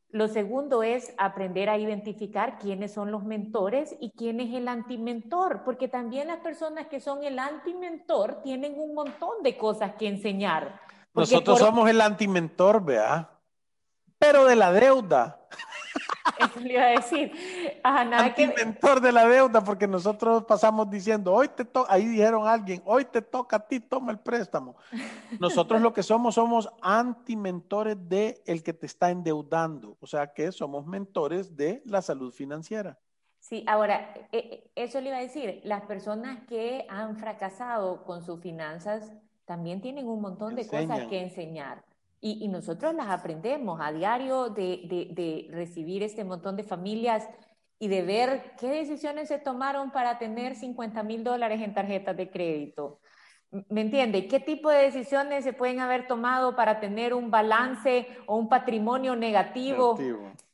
Lo 0.10 0.28
segundo 0.28 0.82
es 0.82 1.14
aprender 1.18 1.70
a 1.70 1.78
identificar 1.78 2.58
quiénes 2.58 2.94
son 2.94 3.12
los 3.12 3.24
mentores 3.24 3.96
y 4.00 4.12
quién 4.12 4.40
es 4.40 4.54
el 4.56 4.68
antimentor, 4.68 5.62
porque 5.64 5.88
también 5.88 6.28
las 6.28 6.40
personas 6.40 6.88
que 6.88 7.00
son 7.00 7.24
el 7.24 7.38
antimentor 7.38 8.42
tienen 8.42 8.74
un 8.78 8.96
montón 8.96 9.44
de 9.44 9.56
cosas 9.56 9.94
que 9.96 10.08
enseñar. 10.08 10.82
Nosotros 11.14 11.60
somos 11.60 11.88
el 11.90 12.02
antimentor, 12.02 12.84
vea, 12.84 13.30
pero 14.18 14.46
de 14.46 14.56
la 14.56 14.72
deuda. 14.72 15.48
Eso 16.38 16.60
le 16.60 16.74
iba 16.74 16.84
a 16.84 16.90
decir. 16.90 17.32
Ajá, 17.84 18.06
nada 18.06 18.34
mentor 18.58 19.02
de 19.02 19.12
la 19.12 19.28
deuda, 19.28 19.64
porque 19.64 19.88
nosotros 19.88 20.44
pasamos 20.46 20.90
diciendo, 20.90 21.34
hoy 21.34 21.48
te 21.48 21.66
toca, 21.66 21.92
ahí 21.94 22.08
dijeron 22.08 22.48
alguien, 22.48 22.82
hoy 22.86 23.06
te 23.06 23.22
toca 23.22 23.58
a 23.58 23.68
ti, 23.68 23.80
toma 23.80 24.12
el 24.12 24.20
préstamo. 24.20 24.76
Nosotros 25.40 25.82
lo 25.82 25.94
que 25.94 26.04
somos, 26.04 26.36
somos 26.36 26.70
anti-mentores 26.82 27.98
de 28.08 28.42
el 28.46 28.64
que 28.64 28.74
te 28.74 28.86
está 28.86 29.10
endeudando. 29.10 29.98
O 30.00 30.08
sea 30.08 30.34
que 30.34 30.52
somos 30.52 30.86
mentores 30.86 31.56
de 31.56 31.82
la 31.86 32.02
salud 32.02 32.32
financiera. 32.32 32.98
Sí, 33.40 33.64
ahora, 33.68 34.14
e, 34.32 34.38
e, 34.38 34.72
eso 34.76 35.02
le 35.02 35.10
iba 35.10 35.18
a 35.18 35.22
decir, 35.22 35.62
las 35.64 35.82
personas 35.82 36.40
que 36.48 36.86
han 36.90 37.18
fracasado 37.18 38.04
con 38.04 38.22
sus 38.24 38.40
finanzas 38.40 39.12
también 39.46 39.82
tienen 39.82 40.08
un 40.08 40.22
montón 40.22 40.56
de 40.56 40.68
cosas 40.68 41.08
que 41.08 41.22
enseñar. 41.22 41.84
Y, 42.24 42.48
nosotros 42.50 42.94
las 42.94 43.08
aprendemos 43.08 43.82
a 43.82 43.92
diario 43.92 44.50
de, 44.50 45.48
recibir 45.50 46.04
este 46.04 46.24
montón 46.24 46.56
de 46.56 46.64
familias 46.64 47.28
y 47.80 47.88
de 47.88 48.04
ver 48.04 48.54
qué 48.60 48.70
decisiones 48.70 49.28
se 49.28 49.40
tomaron 49.40 49.90
para 49.90 50.20
tener 50.20 50.56
50 50.56 51.02
mil 51.02 51.24
dólares 51.24 51.60
en 51.62 51.74
tarjetas 51.74 52.16
de 52.16 52.30
crédito. 52.30 53.00
¿Me 53.70 53.82
entiende? 53.82 54.28
¿Qué 54.28 54.40
tipo 54.40 54.70
de 54.70 54.84
decisiones 54.84 55.44
se 55.44 55.52
pueden 55.52 55.80
haber 55.80 56.06
tomado 56.06 56.56
para 56.56 56.80
tener 56.80 57.16
un 57.16 57.32
balance 57.32 58.08
o 58.28 58.38
un 58.38 58.48
patrimonio 58.48 59.16
negativo, 59.16 59.98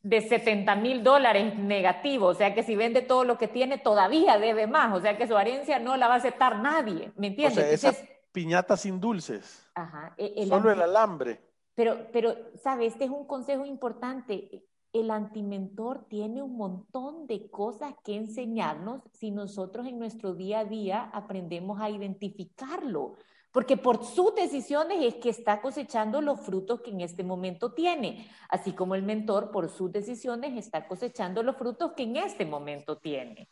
de 0.01 0.21
70 0.21 0.75
mil 0.77 1.03
dólares 1.03 1.59
negativo? 1.59 2.27
O 2.27 2.33
sea 2.33 2.55
que 2.55 2.63
si 2.63 2.77
vende 2.77 3.01
todo 3.01 3.25
lo 3.25 3.37
que 3.37 3.49
tiene, 3.49 3.77
todavía 3.77 4.39
debe 4.39 4.65
más. 4.65 4.97
O 4.97 5.01
sea 5.01 5.17
que 5.17 5.27
su 5.27 5.37
herencia 5.37 5.79
no 5.79 5.97
la 5.97 6.07
va 6.07 6.15
a 6.15 6.17
aceptar 6.17 6.59
nadie. 6.59 7.11
¿Me 7.17 7.27
entiende? 7.27 7.61
O 7.61 7.77
sea, 7.77 7.91
esa 7.91 7.93
piñata 8.31 8.77
sin 8.77 8.99
dulces. 8.99 9.69
Ajá. 9.75 10.15
E, 10.17 10.47
Solo 10.47 10.71
el 10.71 10.81
alambre. 10.81 11.46
Pero, 11.77 12.07
pero, 12.11 12.33
¿sabe? 12.55 12.87
Este 12.87 13.05
es 13.05 13.11
un 13.11 13.27
consejo 13.27 13.63
importante 13.63 14.65
el 14.93 15.11
antimentor 15.11 16.05
tiene 16.09 16.41
un 16.41 16.57
montón 16.57 17.27
de 17.27 17.51
cosas 17.51 17.93
que 18.03 18.15
enseñarnos 18.15 19.03
si 19.13 19.29
nosotros 19.29 19.85
en 19.85 19.99
nuestro 19.99 20.33
día 20.33 20.59
a 20.59 20.65
día 20.65 21.03
aprendemos 21.13 21.79
a 21.79 21.89
identificarlo, 21.89 23.17
porque 23.51 23.77
por 23.77 24.03
sus 24.03 24.33
decisiones 24.33 25.03
es 25.03 25.15
que 25.15 25.29
está 25.29 25.61
cosechando 25.61 26.21
los 26.21 26.39
frutos 26.41 26.81
que 26.81 26.91
en 26.91 27.01
este 27.01 27.23
momento 27.23 27.73
tiene, 27.73 28.27
así 28.49 28.71
como 28.71 28.95
el 28.95 29.03
mentor 29.03 29.51
por 29.51 29.69
sus 29.69 29.91
decisiones 29.91 30.57
está 30.57 30.87
cosechando 30.87 31.43
los 31.43 31.57
frutos 31.57 31.91
que 31.93 32.03
en 32.03 32.15
este 32.17 32.45
momento 32.45 32.97
tiene. 32.97 33.49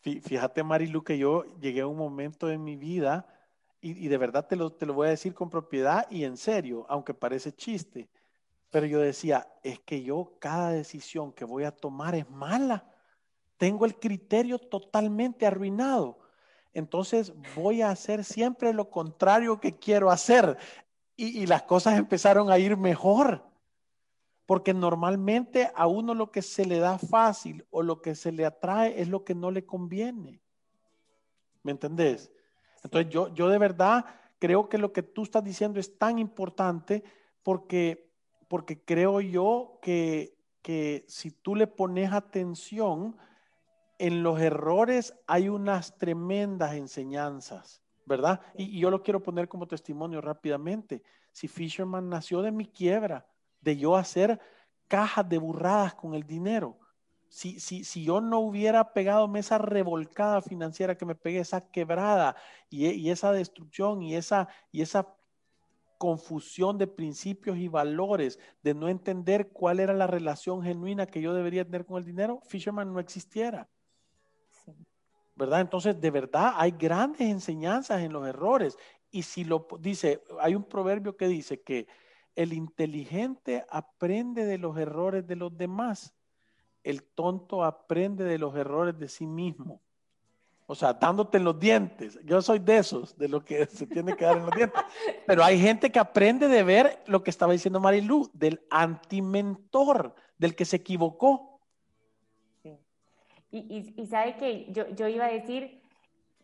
Fíjate, 0.00 0.62
Marilu, 0.62 1.04
que 1.04 1.18
yo 1.18 1.44
llegué 1.60 1.82
a 1.82 1.86
un 1.86 1.98
momento 1.98 2.50
en 2.50 2.64
mi 2.64 2.74
vida, 2.74 3.26
y, 3.80 4.08
de 4.08 4.18
verdad 4.18 4.46
te 4.46 4.56
lo, 4.56 4.72
te 4.72 4.86
lo 4.86 4.94
voy 4.94 5.08
a 5.08 5.10
decir 5.10 5.34
con 5.34 5.48
propiedad 5.48 6.06
y 6.10 6.24
en 6.24 6.36
serio, 6.36 6.86
aunque 6.88 7.14
parece 7.14 7.52
chiste 7.52 8.08
pero 8.70 8.86
yo 8.86 9.00
decía, 9.00 9.48
es 9.62 9.80
que 9.80 10.02
yo 10.02 10.36
cada 10.38 10.70
decisión 10.70 11.32
que 11.32 11.44
voy 11.44 11.64
a 11.64 11.72
tomar 11.72 12.14
es 12.14 12.30
mala. 12.30 12.84
Tengo 13.56 13.84
el 13.84 13.96
criterio 13.96 14.58
totalmente 14.58 15.44
arruinado. 15.44 16.18
Entonces 16.72 17.32
voy 17.56 17.82
a 17.82 17.90
hacer 17.90 18.24
siempre 18.24 18.72
lo 18.72 18.88
contrario 18.88 19.60
que 19.60 19.76
quiero 19.76 20.10
hacer. 20.10 20.56
Y, 21.16 21.46
las 21.46 21.64
cosas 21.64 21.98
empezaron 21.98 22.50
a 22.50 22.58
ir 22.58 22.76
mejor. 22.76 23.44
Porque 24.46 24.72
normalmente 24.72 25.70
a 25.74 25.86
uno 25.86 26.14
lo 26.14 26.30
que 26.30 26.40
se 26.40 26.64
le 26.64 26.78
da 26.78 26.96
fácil 26.98 27.66
o 27.70 27.82
lo 27.82 28.00
que 28.00 28.14
se 28.14 28.32
le 28.32 28.46
atrae 28.46 29.00
es 29.00 29.08
lo 29.08 29.24
que 29.24 29.34
no 29.34 29.50
le 29.50 29.66
conviene. 29.66 30.40
¿Me 31.62 31.72
entendés? 31.72 32.32
Entonces 32.82 33.12
yo, 33.12 33.32
yo 33.34 33.48
de 33.48 33.58
verdad 33.58 34.04
creo 34.38 34.68
que 34.68 34.78
lo 34.78 34.92
que 34.92 35.02
tú 35.02 35.22
estás 35.22 35.44
diciendo 35.44 35.80
es 35.80 35.98
tan 35.98 36.18
importante 36.18 37.04
porque 37.42 38.10
porque 38.50 38.84
creo 38.84 39.20
yo 39.20 39.78
que, 39.80 40.36
si 41.06 41.30
tú 41.30 41.54
le 41.54 41.68
pones 41.68 42.12
atención, 42.12 43.16
en 43.96 44.24
los 44.24 44.40
errores 44.40 45.14
hay 45.28 45.48
unas 45.48 45.96
tremendas 45.98 46.74
enseñanzas, 46.74 47.80
¿verdad? 48.06 48.40
Y, 48.56 48.80
yo 48.80 48.90
lo 48.90 49.04
quiero 49.04 49.22
poner 49.22 49.48
como 49.48 49.68
testimonio 49.68 50.20
rápidamente. 50.20 51.04
Si 51.30 51.46
Fisherman 51.46 52.08
nació 52.08 52.42
de 52.42 52.50
mi 52.50 52.66
quiebra, 52.66 53.24
de 53.60 53.76
yo 53.76 53.94
hacer 53.94 54.40
cajas 54.88 55.28
de 55.28 55.38
burradas 55.38 55.94
con 55.94 56.16
el 56.16 56.24
dinero, 56.24 56.76
si, 57.30 57.60
si, 57.60 57.84
si, 57.84 58.04
yo 58.04 58.20
no 58.20 58.40
hubiera 58.40 58.92
pegado 58.92 59.32
esa 59.36 59.56
revolcada 59.56 60.42
financiera 60.42 60.98
que 60.98 61.06
me 61.06 61.14
pegué, 61.14 61.38
esa 61.38 61.70
quebrada 61.70 62.34
y, 62.68 62.88
y, 62.88 63.10
esa 63.10 63.32
destrucción 63.32 64.02
y 64.02 64.16
esa, 64.16 64.48
y 64.72 64.82
esa 64.82 65.14
confusión 65.96 66.76
de 66.76 66.88
principios 66.88 67.56
y 67.56 67.68
valores, 67.68 68.40
de 68.62 68.74
no 68.74 68.88
entender 68.88 69.50
cuál 69.50 69.78
era 69.78 69.94
la 69.94 70.08
relación 70.08 70.62
genuina 70.62 71.06
que 71.06 71.20
yo 71.20 71.32
debería 71.32 71.64
tener 71.64 71.86
con 71.86 71.98
el 71.98 72.04
dinero, 72.04 72.40
Fisherman 72.48 72.92
no 72.92 72.98
existiera. 72.98 73.68
¿Verdad? 75.36 75.60
Entonces, 75.60 76.00
de 76.00 76.10
verdad, 76.10 76.54
hay 76.56 76.72
grandes 76.72 77.20
enseñanzas 77.20 78.02
en 78.02 78.12
los 78.12 78.26
errores. 78.26 78.76
Y 79.10 79.22
si 79.22 79.44
lo 79.44 79.68
dice, 79.78 80.22
hay 80.40 80.54
un 80.54 80.64
proverbio 80.64 81.16
que 81.16 81.28
dice 81.28 81.62
que 81.62 81.86
el 82.34 82.52
inteligente 82.54 83.64
aprende 83.70 84.44
de 84.46 84.58
los 84.58 84.76
errores 84.78 85.26
de 85.26 85.36
los 85.36 85.56
demás, 85.56 86.14
el 86.84 87.02
tonto 87.02 87.64
aprende 87.64 88.24
de 88.24 88.38
los 88.38 88.54
errores 88.56 88.98
de 88.98 89.08
sí 89.08 89.26
mismo. 89.26 89.80
O 90.66 90.76
sea, 90.76 90.92
dándote 90.92 91.38
en 91.38 91.42
los 91.42 91.58
dientes. 91.58 92.16
Yo 92.24 92.40
soy 92.40 92.60
de 92.60 92.78
esos, 92.78 93.18
de 93.18 93.28
lo 93.28 93.44
que 93.44 93.66
se 93.66 93.88
tiene 93.88 94.14
que 94.16 94.24
dar 94.24 94.36
en 94.36 94.46
los 94.46 94.54
dientes. 94.54 94.80
Pero 95.26 95.42
hay 95.42 95.58
gente 95.58 95.90
que 95.90 95.98
aprende 95.98 96.46
de 96.46 96.62
ver 96.62 97.02
lo 97.06 97.24
que 97.24 97.30
estaba 97.30 97.52
diciendo 97.52 97.80
Marilu, 97.80 98.30
del 98.34 98.60
antimentor, 98.70 100.14
del 100.38 100.54
que 100.54 100.64
se 100.64 100.76
equivocó. 100.76 101.58
Sí. 102.62 102.78
Y, 103.50 104.06
sabe 104.06 104.36
que 104.36 104.68
yo, 104.70 105.08
iba 105.08 105.26
a 105.26 105.32
decir 105.32 105.82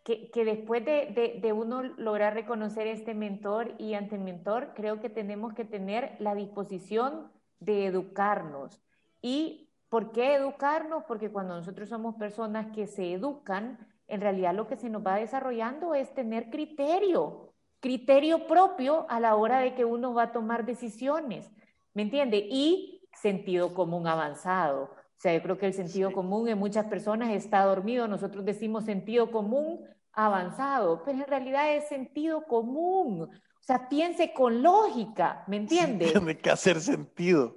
que, 0.02 0.44
después 0.44 0.84
de, 0.84 1.38
de, 1.40 1.52
uno 1.52 1.84
lograr 1.84 2.34
reconocer 2.34 2.88
este 2.88 3.14
mentor 3.14 3.76
y 3.78 3.94
antimentor, 3.94 4.72
creo 4.74 5.00
que 5.00 5.08
tenemos 5.08 5.54
que 5.54 5.64
tener 5.64 6.16
la 6.18 6.34
disposición 6.34 7.30
de 7.60 7.86
educarnos. 7.86 8.80
¿Y 9.22 9.65
por 9.88 10.12
qué 10.12 10.34
educarnos? 10.34 11.04
Porque 11.04 11.30
cuando 11.30 11.56
nosotros 11.56 11.88
somos 11.88 12.16
personas 12.16 12.66
que 12.74 12.86
se 12.86 13.12
educan, 13.12 13.78
en 14.08 14.20
realidad 14.20 14.54
lo 14.54 14.66
que 14.66 14.76
se 14.76 14.90
nos 14.90 15.04
va 15.04 15.16
desarrollando 15.16 15.94
es 15.94 16.12
tener 16.14 16.50
criterio, 16.50 17.54
criterio 17.80 18.46
propio 18.46 19.06
a 19.08 19.20
la 19.20 19.36
hora 19.36 19.60
de 19.60 19.74
que 19.74 19.84
uno 19.84 20.14
va 20.14 20.24
a 20.24 20.32
tomar 20.32 20.64
decisiones, 20.64 21.50
¿me 21.94 22.02
entiende? 22.02 22.46
Y 22.50 23.08
sentido 23.12 23.74
común 23.74 24.06
avanzado. 24.06 24.84
O 24.84 25.18
sea, 25.18 25.32
yo 25.34 25.42
creo 25.42 25.58
que 25.58 25.66
el 25.66 25.72
sentido 25.72 26.12
común 26.12 26.48
en 26.48 26.58
muchas 26.58 26.86
personas 26.86 27.30
está 27.30 27.64
dormido. 27.64 28.06
Nosotros 28.06 28.44
decimos 28.44 28.84
sentido 28.84 29.30
común 29.30 29.80
avanzado, 30.12 31.02
pero 31.04 31.18
en 31.18 31.26
realidad 31.26 31.74
es 31.74 31.88
sentido 31.88 32.44
común. 32.46 33.22
O 33.22 33.62
sea, 33.62 33.88
piense 33.88 34.32
con 34.32 34.62
lógica, 34.62 35.44
¿me 35.46 35.56
entiende? 35.56 36.10
tiene 36.12 36.38
que 36.38 36.50
hacer 36.50 36.80
sentido, 36.80 37.56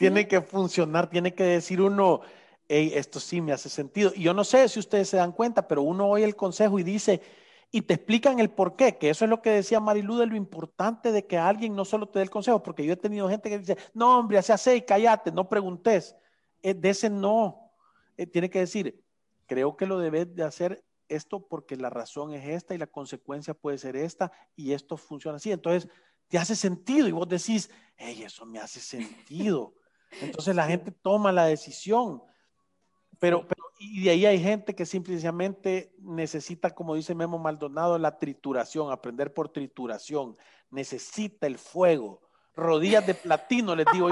tiene 0.00 0.26
que 0.26 0.40
funcionar, 0.40 1.10
tiene 1.10 1.34
que 1.34 1.44
decir 1.44 1.82
uno, 1.82 2.22
esto 2.68 3.20
sí 3.20 3.42
me 3.42 3.52
hace 3.52 3.68
sentido. 3.68 4.12
Y 4.16 4.22
yo 4.22 4.32
no 4.32 4.44
sé 4.44 4.66
si 4.70 4.78
ustedes 4.78 5.10
se 5.10 5.18
dan 5.18 5.32
cuenta, 5.32 5.68
pero 5.68 5.82
uno 5.82 6.08
oye 6.08 6.24
el 6.24 6.36
consejo 6.36 6.78
y 6.78 6.82
dice, 6.82 7.20
y 7.70 7.82
te 7.82 7.92
explican 7.92 8.40
el 8.40 8.48
por 8.48 8.76
qué, 8.76 8.96
que 8.96 9.10
eso 9.10 9.26
es 9.26 9.28
lo 9.28 9.42
que 9.42 9.50
decía 9.50 9.78
Marilu 9.78 10.16
de 10.16 10.26
lo 10.26 10.36
importante 10.36 11.12
de 11.12 11.26
que 11.26 11.36
alguien 11.36 11.76
no 11.76 11.84
solo 11.84 12.08
te 12.08 12.18
dé 12.18 12.22
el 12.22 12.30
consejo, 12.30 12.62
porque 12.62 12.82
yo 12.82 12.94
he 12.94 12.96
tenido 12.96 13.28
gente 13.28 13.50
que 13.50 13.58
dice, 13.58 13.76
no 13.92 14.18
hombre, 14.18 14.38
así 14.38 14.52
hace 14.52 14.74
y 14.74 14.80
cállate, 14.80 15.32
no 15.32 15.50
preguntes. 15.50 16.16
Eh, 16.62 16.72
de 16.72 16.88
ese 16.88 17.10
no. 17.10 17.70
Eh, 18.16 18.26
tiene 18.26 18.48
que 18.48 18.60
decir, 18.60 19.04
creo 19.44 19.76
que 19.76 19.84
lo 19.84 19.98
debes 19.98 20.34
de 20.34 20.44
hacer 20.44 20.82
esto 21.08 21.46
porque 21.46 21.76
la 21.76 21.90
razón 21.90 22.32
es 22.32 22.48
esta 22.48 22.74
y 22.74 22.78
la 22.78 22.86
consecuencia 22.86 23.52
puede 23.52 23.76
ser 23.76 23.96
esta 23.96 24.32
y 24.56 24.72
esto 24.72 24.96
funciona 24.96 25.36
así. 25.36 25.52
Entonces, 25.52 25.90
te 26.26 26.38
hace 26.38 26.56
sentido 26.56 27.06
y 27.06 27.12
vos 27.12 27.28
decís, 27.28 27.70
hey, 27.96 28.22
eso 28.24 28.46
me 28.46 28.58
hace 28.58 28.80
sentido. 28.80 29.74
Entonces 30.20 30.54
la 30.54 30.66
gente 30.66 30.90
toma 30.90 31.32
la 31.32 31.46
decisión. 31.46 32.22
Pero, 33.18 33.46
pero, 33.46 33.64
y 33.78 34.04
de 34.04 34.10
ahí 34.10 34.26
hay 34.26 34.40
gente 34.40 34.74
que 34.74 34.86
simplemente 34.86 35.94
necesita, 35.98 36.70
como 36.70 36.94
dice 36.94 37.14
Memo 37.14 37.38
Maldonado, 37.38 37.98
la 37.98 38.18
trituración, 38.18 38.90
aprender 38.90 39.32
por 39.32 39.50
trituración. 39.50 40.36
Necesita 40.70 41.46
el 41.46 41.58
fuego. 41.58 42.22
Rodillas 42.56 43.06
de 43.06 43.14
platino, 43.14 43.76
les 43.76 43.86
digo. 43.92 44.08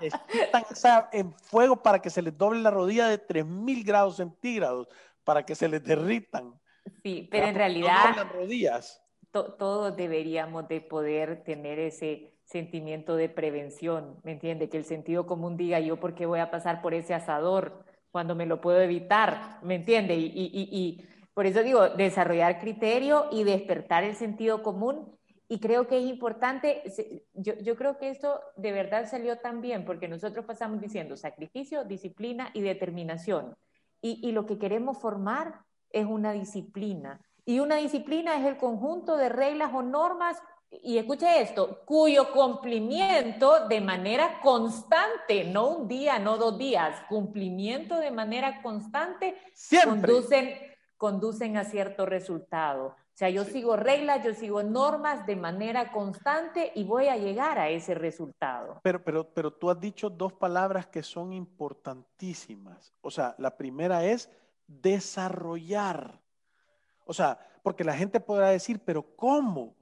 Necesitan 0.00 0.64
en 1.12 1.32
fuego 1.34 1.82
para 1.82 2.00
que 2.00 2.10
se 2.10 2.22
les 2.22 2.36
doble 2.36 2.60
la 2.60 2.70
rodilla 2.70 3.08
de 3.08 3.18
3000 3.18 3.84
grados 3.84 4.16
centígrados, 4.16 4.88
para 5.24 5.44
que 5.44 5.54
se 5.54 5.68
les 5.68 5.82
derritan. 5.82 6.58
Sí, 7.02 7.28
pero 7.30 7.46
en 7.46 7.54
realidad. 7.54 8.14
Las 8.16 8.32
rodillas. 8.32 9.02
todos 9.30 9.96
deberíamos 9.96 10.68
de 10.68 10.80
poder 10.80 11.42
tener 11.44 11.78
ese 11.78 12.33
sentimiento 12.54 13.16
de 13.16 13.28
prevención, 13.28 14.16
¿me 14.22 14.30
entiende? 14.30 14.68
Que 14.68 14.76
el 14.76 14.84
sentido 14.84 15.26
común 15.26 15.56
diga 15.56 15.80
yo 15.80 15.98
por 15.98 16.14
qué 16.14 16.24
voy 16.24 16.38
a 16.38 16.52
pasar 16.52 16.82
por 16.82 16.94
ese 16.94 17.12
asador, 17.12 17.84
cuando 18.12 18.36
me 18.36 18.46
lo 18.46 18.60
puedo 18.60 18.80
evitar, 18.80 19.58
¿me 19.62 19.74
entiende? 19.74 20.14
Y, 20.14 20.26
y, 20.26 20.68
y, 20.70 21.04
por 21.34 21.46
eso 21.46 21.64
digo, 21.64 21.88
desarrollar 21.88 22.60
criterio 22.60 23.26
y 23.32 23.42
despertar 23.42 24.04
el 24.04 24.14
sentido 24.14 24.62
común. 24.62 25.18
Y 25.48 25.58
creo 25.58 25.88
que 25.88 25.98
es 25.98 26.04
importante, 26.04 26.84
yo, 27.32 27.54
yo 27.60 27.74
creo 27.74 27.98
que 27.98 28.10
esto 28.10 28.40
de 28.56 28.70
verdad 28.70 29.10
salió 29.10 29.38
tan 29.38 29.60
bien, 29.60 29.84
porque 29.84 30.06
nosotros 30.06 30.44
pasamos 30.44 30.80
diciendo 30.80 31.16
sacrificio, 31.16 31.84
disciplina 31.84 32.50
y 32.54 32.60
determinación. 32.60 33.56
Y, 34.00 34.20
y 34.22 34.30
lo 34.30 34.46
que 34.46 34.58
queremos 34.58 34.98
formar 34.98 35.62
es 35.90 36.06
una 36.06 36.32
disciplina. 36.32 37.20
Y 37.44 37.58
una 37.58 37.76
disciplina 37.78 38.38
es 38.38 38.46
el 38.46 38.58
conjunto 38.58 39.16
de 39.16 39.28
reglas 39.28 39.72
o 39.74 39.82
normas 39.82 40.40
y 40.82 40.98
escuche 40.98 41.40
esto, 41.40 41.82
cuyo 41.84 42.32
cumplimiento 42.32 43.68
de 43.68 43.80
manera 43.80 44.40
constante, 44.40 45.44
no 45.44 45.68
un 45.68 45.88
día, 45.88 46.18
no 46.18 46.36
dos 46.36 46.58
días, 46.58 47.02
cumplimiento 47.08 47.98
de 47.98 48.10
manera 48.10 48.62
constante, 48.62 49.36
conducen, 49.84 50.54
conducen 50.96 51.56
a 51.56 51.64
cierto 51.64 52.06
resultado. 52.06 52.86
O 53.14 53.16
sea, 53.16 53.30
yo 53.30 53.44
sigo 53.44 53.76
reglas, 53.76 54.24
yo 54.24 54.34
sigo 54.34 54.64
normas 54.64 55.24
de 55.24 55.36
manera 55.36 55.92
constante 55.92 56.72
y 56.74 56.82
voy 56.82 57.06
a 57.06 57.16
llegar 57.16 57.60
a 57.60 57.68
ese 57.68 57.94
resultado. 57.94 58.80
Pero, 58.82 59.04
pero, 59.04 59.32
pero 59.32 59.52
tú 59.52 59.70
has 59.70 59.78
dicho 59.78 60.10
dos 60.10 60.32
palabras 60.32 60.88
que 60.88 61.02
son 61.04 61.32
importantísimas. 61.32 62.92
O 63.02 63.12
sea, 63.12 63.36
la 63.38 63.56
primera 63.56 64.04
es 64.04 64.28
desarrollar. 64.66 66.20
O 67.04 67.14
sea, 67.14 67.38
porque 67.62 67.84
la 67.84 67.94
gente 67.94 68.18
podrá 68.18 68.48
decir, 68.48 68.80
pero 68.84 69.14
¿cómo? 69.14 69.76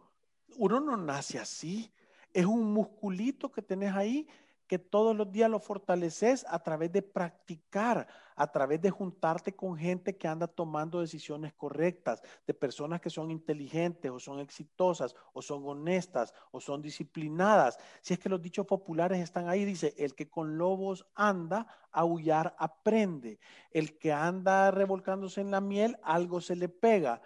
Uno 0.57 0.81
no 0.81 0.97
nace 0.97 1.39
así. 1.39 1.93
Es 2.33 2.47
un 2.47 2.73
musculito 2.73 3.51
que 3.53 3.63
tenés 3.63 3.95
ahí 3.95 4.27
que 4.73 4.79
todos 4.79 5.15
los 5.15 5.31
días 5.31 5.51
lo 5.51 5.61
fortaleces 5.61 6.47
a 6.49 6.59
través 6.63 6.91
de 6.91 7.03
practicar, 7.03 8.07
a 8.35 8.51
través 8.51 8.81
de 8.81 8.91
juntarte 8.91 9.55
con 9.55 9.77
gente 9.77 10.17
que 10.17 10.27
anda 10.27 10.47
tomando 10.47 11.03
decisiones 11.03 11.53
correctas, 11.53 12.23
de 12.47 12.55
personas 12.55 12.99
que 13.03 13.11
son 13.11 13.31
inteligentes 13.31 14.11
o 14.11 14.19
son 14.19 14.41
exitosas 14.41 15.15
o 15.35 15.43
son 15.43 15.63
honestas 15.67 16.33
o 16.53 16.59
son 16.59 16.81
disciplinadas. 16.81 17.79
Si 18.01 18.15
es 18.15 18.19
que 18.19 18.31
los 18.31 18.41
dichos 18.41 18.65
populares 18.65 19.21
están 19.21 19.47
ahí, 19.47 19.67
dice, 19.67 19.95
el 19.99 20.15
que 20.15 20.31
con 20.31 20.57
lobos 20.57 21.07
anda, 21.15 21.67
aullar 21.91 22.57
aprende. 22.59 23.39
El 23.73 23.99
que 23.99 24.11
anda 24.11 24.71
revolcándose 24.71 25.43
en 25.43 25.51
la 25.51 25.61
miel, 25.61 25.99
algo 26.03 26.41
se 26.41 26.57
le 26.57 26.71
pega. 26.71 27.21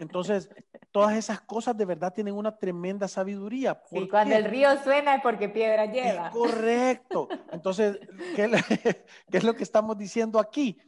Entonces, 0.00 0.48
todas 0.90 1.14
esas 1.14 1.42
cosas 1.42 1.76
de 1.76 1.84
verdad 1.84 2.12
tienen 2.12 2.34
una 2.34 2.56
tremenda 2.56 3.06
sabiduría. 3.06 3.82
Y 3.90 4.08
cuando 4.08 4.34
el 4.34 4.46
río 4.46 4.82
suena 4.82 5.16
es 5.16 5.22
porque 5.22 5.50
piedra 5.50 5.84
lleva. 5.86 6.30
correcto. 6.30 7.28
Entonces, 7.52 8.00
¿qué, 8.34 8.50
¿qué, 9.30 9.36
es 9.36 9.44
lo 9.44 9.54
que 9.54 9.62
estamos 9.62 9.98
diciendo 9.98 10.38
aquí? 10.38 10.80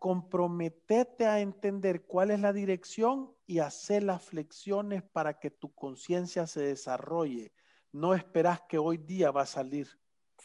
Comprometete 0.00 1.26
a 1.26 1.38
entender 1.38 2.02
cuál 2.02 2.32
es 2.32 2.40
la 2.40 2.52
dirección 2.52 3.32
y 3.46 3.60
hacer 3.60 4.02
las 4.02 4.22
flexiones 4.22 5.04
para 5.04 5.38
que 5.38 5.50
tu 5.50 5.72
conciencia 5.72 6.48
se 6.48 6.62
desarrolle. 6.62 7.52
No 7.92 8.12
esperas 8.12 8.60
que 8.68 8.76
hoy 8.76 8.96
día 8.96 9.30
va 9.30 9.42
a 9.42 9.46
salir. 9.46 9.86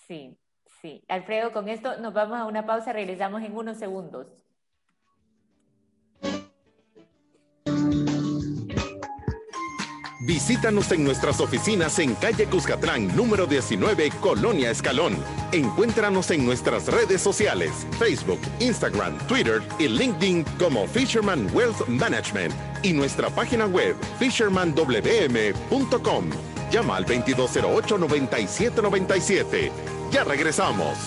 Sí, 0.08 0.38
sí. 0.82 1.04
Alfredo, 1.08 1.52
con 1.52 1.68
esto 1.68 1.98
nos 1.98 2.14
vamos 2.14 2.38
a 2.38 2.46
una 2.46 2.64
pausa, 2.64 2.94
regresamos 2.94 3.42
en 3.42 3.58
unos 3.58 3.78
segundos. 3.78 4.28
Visítanos 10.24 10.92
en 10.92 11.04
nuestras 11.04 11.40
oficinas 11.40 11.98
en 11.98 12.14
calle 12.14 12.46
Cuscatlán, 12.46 13.08
número 13.16 13.48
19, 13.48 14.12
Colonia 14.20 14.70
Escalón. 14.70 15.18
Encuéntranos 15.52 16.30
en 16.30 16.46
nuestras 16.46 16.86
redes 16.86 17.22
sociales, 17.22 17.72
Facebook, 17.98 18.40
Instagram, 18.60 19.18
Twitter 19.28 19.64
y 19.80 19.88
LinkedIn 19.88 20.44
como 20.60 20.88
Fisherman 20.88 21.50
Wealth 21.56 21.88
Management 21.88 22.54
y 22.84 22.94
nuestra 22.94 23.32
página 23.32 23.66
web 23.66 23.96
fishermanwm.com. 24.20 26.26
Llama 26.72 26.98
al 26.98 27.08
2208-9797. 27.08 29.72
Ya 30.12 30.24
regresamos. 30.24 31.00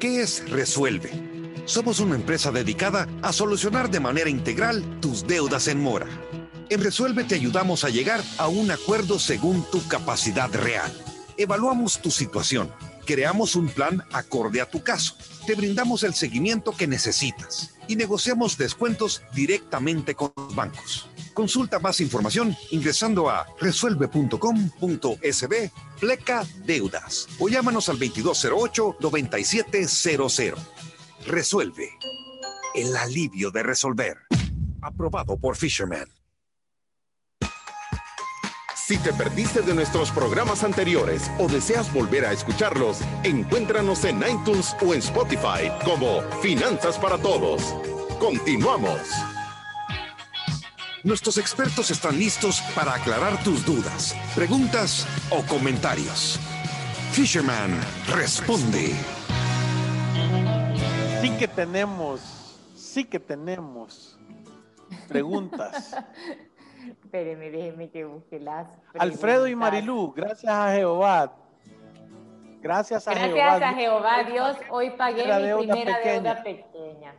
¿Qué 0.00 0.22
es 0.22 0.50
Resuelve? 0.50 1.62
Somos 1.66 2.00
una 2.00 2.16
empresa 2.16 2.50
dedicada 2.50 3.06
a 3.22 3.32
solucionar 3.32 3.90
de 3.90 4.00
manera 4.00 4.28
integral 4.28 4.98
tus 5.00 5.26
deudas 5.26 5.68
en 5.68 5.80
mora 5.80 6.08
en 6.70 6.82
Resuelve 6.82 7.24
te 7.24 7.34
ayudamos 7.34 7.84
a 7.84 7.90
llegar 7.90 8.22
a 8.38 8.48
un 8.48 8.70
acuerdo 8.70 9.18
según 9.18 9.62
tu 9.70 9.86
capacidad 9.88 10.50
real. 10.52 10.90
Evaluamos 11.36 12.00
tu 12.00 12.10
situación, 12.10 12.72
creamos 13.04 13.56
un 13.56 13.68
plan 13.68 14.02
acorde 14.12 14.60
a 14.60 14.70
tu 14.70 14.82
caso, 14.82 15.16
te 15.46 15.54
brindamos 15.54 16.02
el 16.02 16.14
seguimiento 16.14 16.72
que 16.72 16.86
necesitas 16.86 17.74
y 17.88 17.96
negociamos 17.96 18.58
descuentos 18.58 19.22
directamente 19.34 20.14
con 20.14 20.32
los 20.36 20.54
bancos. 20.54 21.08
Consulta 21.34 21.78
más 21.78 22.00
información 22.00 22.56
ingresando 22.70 23.28
a 23.28 23.46
resuelve.com.sb 23.60 25.70
pleca 26.00 26.46
deudas 26.64 27.28
o 27.38 27.50
llámanos 27.50 27.90
al 27.90 27.98
2208-9700. 27.98 30.54
Resuelve. 31.26 31.90
El 32.74 32.96
alivio 32.96 33.50
de 33.50 33.62
resolver. 33.62 34.16
Aprobado 34.80 35.36
por 35.36 35.56
Fisherman. 35.56 36.15
Si 38.86 38.96
te 38.98 39.12
perdiste 39.12 39.62
de 39.62 39.74
nuestros 39.74 40.12
programas 40.12 40.62
anteriores 40.62 41.28
o 41.40 41.48
deseas 41.48 41.92
volver 41.92 42.24
a 42.24 42.30
escucharlos, 42.30 43.00
encuéntranos 43.24 44.04
en 44.04 44.18
iTunes 44.18 44.76
o 44.80 44.94
en 44.94 45.00
Spotify 45.00 45.72
como 45.84 46.20
Finanzas 46.40 46.96
para 46.96 47.18
Todos. 47.18 47.74
Continuamos. 48.20 49.00
Nuestros 51.02 51.36
expertos 51.36 51.90
están 51.90 52.16
listos 52.16 52.62
para 52.76 52.94
aclarar 52.94 53.42
tus 53.42 53.66
dudas, 53.66 54.14
preguntas 54.36 55.04
o 55.30 55.42
comentarios. 55.46 56.38
Fisherman 57.10 57.80
responde. 58.14 58.94
Sí 61.20 61.30
que 61.36 61.48
tenemos, 61.48 62.20
sí 62.76 63.04
que 63.04 63.18
tenemos 63.18 64.16
preguntas. 65.08 65.92
Espéreme, 66.90 67.50
déjeme 67.50 67.90
que 67.90 68.04
busque 68.04 68.38
las. 68.38 68.68
Alfredo 68.98 69.46
y 69.46 69.54
Marilú, 69.54 70.12
gracias 70.14 70.52
a 70.52 70.72
Jehová. 70.72 71.32
Gracias 72.60 73.06
a 73.06 73.14
Jehová. 73.14 73.34
Gracias 73.34 73.62
a 73.62 73.74
Jehová, 73.74 74.24
Dios, 74.24 74.56
hoy 74.70 74.90
pagué 74.90 75.24
mi 75.24 75.66
primera 75.66 76.00
deuda 76.00 76.42
pequeña. 76.42 77.14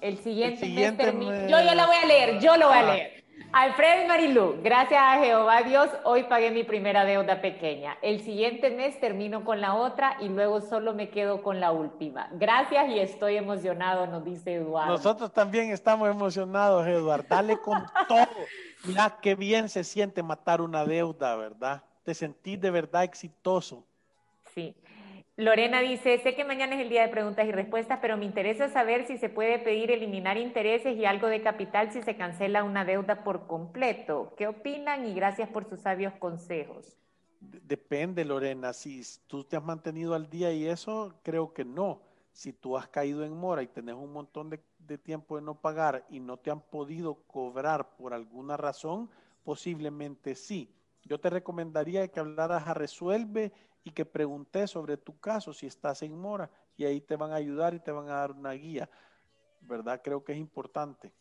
El 0.00 0.18
siguiente, 0.18 1.12
mes 1.12 1.50
Yo 1.50 1.60
ya 1.60 1.74
la 1.74 1.86
voy 1.86 1.96
a 1.96 2.06
leer, 2.06 2.38
yo 2.38 2.56
lo 2.56 2.68
voy 2.68 2.76
a 2.76 2.80
ah. 2.80 2.94
leer. 2.94 3.13
Alfredo 3.56 4.02
y 4.02 4.08
Marilú, 4.08 4.56
gracias 4.64 5.00
a 5.00 5.20
Jehová 5.20 5.62
Dios, 5.62 5.88
hoy 6.02 6.24
pagué 6.24 6.50
mi 6.50 6.64
primera 6.64 7.04
deuda 7.04 7.40
pequeña. 7.40 7.96
El 8.02 8.20
siguiente 8.20 8.68
mes 8.72 8.98
termino 8.98 9.44
con 9.44 9.60
la 9.60 9.76
otra 9.76 10.16
y 10.20 10.28
luego 10.28 10.60
solo 10.60 10.92
me 10.92 11.08
quedo 11.08 11.40
con 11.40 11.60
la 11.60 11.70
última. 11.70 12.28
Gracias 12.32 12.88
y 12.88 12.98
estoy 12.98 13.36
emocionado, 13.36 14.08
nos 14.08 14.24
dice 14.24 14.54
Eduardo. 14.54 14.90
Nosotros 14.94 15.32
también 15.32 15.70
estamos 15.70 16.10
emocionados, 16.10 16.84
Eduardo. 16.84 17.26
Dale 17.28 17.56
con 17.58 17.80
todo. 18.08 18.26
Mira 18.86 19.18
qué 19.22 19.36
bien 19.36 19.68
se 19.68 19.84
siente 19.84 20.20
matar 20.24 20.60
una 20.60 20.84
deuda, 20.84 21.36
¿verdad? 21.36 21.84
Te 22.02 22.12
sentís 22.12 22.60
de 22.60 22.72
verdad 22.72 23.04
exitoso. 23.04 23.86
Sí. 24.52 24.74
Lorena 25.36 25.80
dice, 25.80 26.18
sé 26.18 26.36
que 26.36 26.44
mañana 26.44 26.76
es 26.76 26.80
el 26.80 26.88
día 26.88 27.02
de 27.02 27.08
preguntas 27.08 27.44
y 27.46 27.50
respuestas, 27.50 27.98
pero 28.00 28.16
me 28.16 28.24
interesa 28.24 28.68
saber 28.68 29.04
si 29.04 29.18
se 29.18 29.28
puede 29.28 29.58
pedir 29.58 29.90
eliminar 29.90 30.36
intereses 30.36 30.96
y 30.96 31.06
algo 31.06 31.26
de 31.26 31.42
capital 31.42 31.90
si 31.92 32.02
se 32.02 32.16
cancela 32.16 32.62
una 32.62 32.84
deuda 32.84 33.24
por 33.24 33.48
completo. 33.48 34.32
¿Qué 34.36 34.46
opinan? 34.46 35.04
Y 35.06 35.14
gracias 35.14 35.48
por 35.48 35.68
sus 35.68 35.80
sabios 35.80 36.14
consejos. 36.20 36.96
Depende, 37.40 38.24
Lorena. 38.24 38.72
Si 38.72 39.02
tú 39.26 39.42
te 39.42 39.56
has 39.56 39.64
mantenido 39.64 40.14
al 40.14 40.30
día 40.30 40.52
y 40.52 40.66
eso, 40.66 41.18
creo 41.24 41.52
que 41.52 41.64
no. 41.64 42.02
Si 42.30 42.52
tú 42.52 42.76
has 42.76 42.86
caído 42.86 43.24
en 43.24 43.36
mora 43.36 43.62
y 43.62 43.66
tenés 43.66 43.96
un 43.96 44.12
montón 44.12 44.50
de, 44.50 44.60
de 44.78 44.98
tiempo 44.98 45.34
de 45.34 45.42
no 45.42 45.60
pagar 45.60 46.06
y 46.10 46.20
no 46.20 46.36
te 46.36 46.52
han 46.52 46.60
podido 46.60 47.16
cobrar 47.26 47.96
por 47.96 48.14
alguna 48.14 48.56
razón, 48.56 49.10
posiblemente 49.42 50.36
sí. 50.36 50.72
Yo 51.04 51.20
te 51.20 51.30
recomendaría 51.30 52.08
que 52.08 52.20
hablaras 52.20 52.66
a 52.66 52.74
Resuelve 52.74 53.52
y 53.84 53.90
que 53.90 54.06
preguntes 54.06 54.70
sobre 54.70 54.96
tu 54.96 55.18
caso 55.20 55.52
si 55.52 55.66
estás 55.66 56.02
en 56.02 56.18
mora 56.18 56.50
y 56.76 56.84
ahí 56.84 57.00
te 57.00 57.16
van 57.16 57.32
a 57.32 57.36
ayudar 57.36 57.74
y 57.74 57.80
te 57.80 57.92
van 57.92 58.08
a 58.08 58.14
dar 58.14 58.32
una 58.32 58.52
guía. 58.52 58.88
¿Verdad? 59.60 60.00
Creo 60.02 60.24
que 60.24 60.32
es 60.32 60.38
importante. 60.38 61.12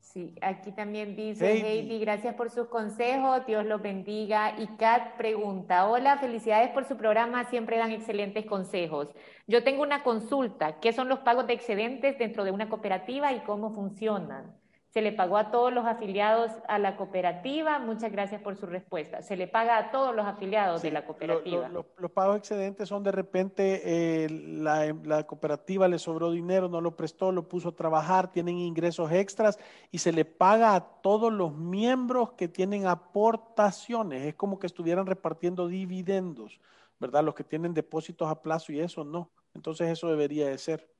Sí, 0.00 0.34
aquí 0.40 0.70
también 0.70 1.16
dice 1.16 1.52
Heidi. 1.52 1.98
gracias 1.98 2.34
por 2.36 2.48
sus 2.48 2.68
consejos, 2.68 3.44
Dios 3.44 3.66
los 3.66 3.82
bendiga. 3.82 4.54
Y 4.58 4.68
Kat 4.76 5.16
pregunta, 5.16 5.88
hola, 5.88 6.16
felicidades 6.18 6.70
por 6.70 6.84
su 6.84 6.96
programa, 6.96 7.44
siempre 7.50 7.76
dan 7.76 7.90
excelentes 7.90 8.46
consejos. 8.46 9.08
Yo 9.48 9.64
tengo 9.64 9.82
una 9.82 10.04
consulta, 10.04 10.78
¿qué 10.80 10.92
son 10.92 11.08
los 11.08 11.18
pagos 11.18 11.46
de 11.48 11.54
excedentes 11.54 12.16
dentro 12.18 12.44
de 12.44 12.52
una 12.52 12.68
cooperativa 12.68 13.32
y 13.32 13.40
cómo 13.40 13.74
funcionan? 13.74 14.54
Se 14.96 15.02
le 15.02 15.12
pagó 15.12 15.36
a 15.36 15.50
todos 15.50 15.74
los 15.74 15.84
afiliados 15.84 16.52
a 16.68 16.78
la 16.78 16.96
cooperativa. 16.96 17.78
Muchas 17.78 18.10
gracias 18.10 18.40
por 18.40 18.56
su 18.56 18.64
respuesta. 18.64 19.20
Se 19.20 19.36
le 19.36 19.46
paga 19.46 19.76
a 19.76 19.90
todos 19.90 20.16
los 20.16 20.24
afiliados 20.24 20.80
de 20.80 20.90
la 20.90 21.04
cooperativa. 21.04 21.68
los 21.68 22.10
pagos 22.12 22.38
excedentes 22.38 22.88
son 22.88 23.02
de 23.02 23.12
repente 23.12 23.82
eh, 23.84 24.30
la, 24.30 24.96
la, 25.04 25.26
cooperativa 25.26 25.86
le 25.86 25.98
sobró 25.98 26.30
dinero, 26.30 26.70
no 26.70 26.80
lo 26.80 26.96
prestó, 26.96 27.30
lo 27.30 27.46
puso 27.46 27.68
a 27.68 27.76
trabajar, 27.76 28.32
tienen 28.32 28.56
ingresos 28.56 29.12
extras 29.12 29.58
y 29.90 29.98
se 29.98 30.12
le 30.12 30.24
paga 30.24 30.74
a 30.74 30.80
todos 30.80 31.30
los 31.30 31.54
miembros 31.54 32.32
que 32.32 32.48
tienen 32.48 32.86
aportaciones. 32.86 34.24
Es 34.24 34.34
como 34.34 34.58
que 34.58 34.66
estuvieran 34.66 35.04
repartiendo 35.04 35.68
dividendos, 35.68 36.58
¿verdad? 36.98 37.22
Los 37.22 37.34
que 37.34 37.44
tienen 37.44 37.74
depósitos 37.74 38.30
a 38.30 38.40
plazo 38.40 38.72
y 38.72 38.80
eso 38.80 39.04
no. 39.04 39.28
Entonces 39.54 39.90
eso 39.90 40.08
debería 40.08 40.48
de 40.48 40.56
ser. 40.56 40.95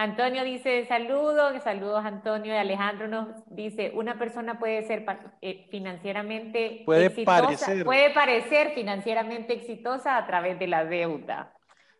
Antonio 0.00 0.44
dice 0.44 0.86
saludos, 0.86 1.62
saludos 1.62 2.02
Antonio 2.06 2.54
y 2.54 2.56
Alejandro 2.56 3.06
nos 3.06 3.28
dice, 3.50 3.92
una 3.94 4.18
persona 4.18 4.58
puede 4.58 4.82
ser 4.86 5.04
eh, 5.42 5.66
financieramente 5.70 6.84
puede 6.86 7.04
exitosa, 7.04 7.42
parecer. 7.42 7.84
puede 7.84 8.08
parecer 8.14 8.72
financieramente 8.74 9.52
exitosa 9.52 10.16
a 10.16 10.26
través 10.26 10.58
de 10.58 10.68
la 10.68 10.86
deuda. 10.86 11.52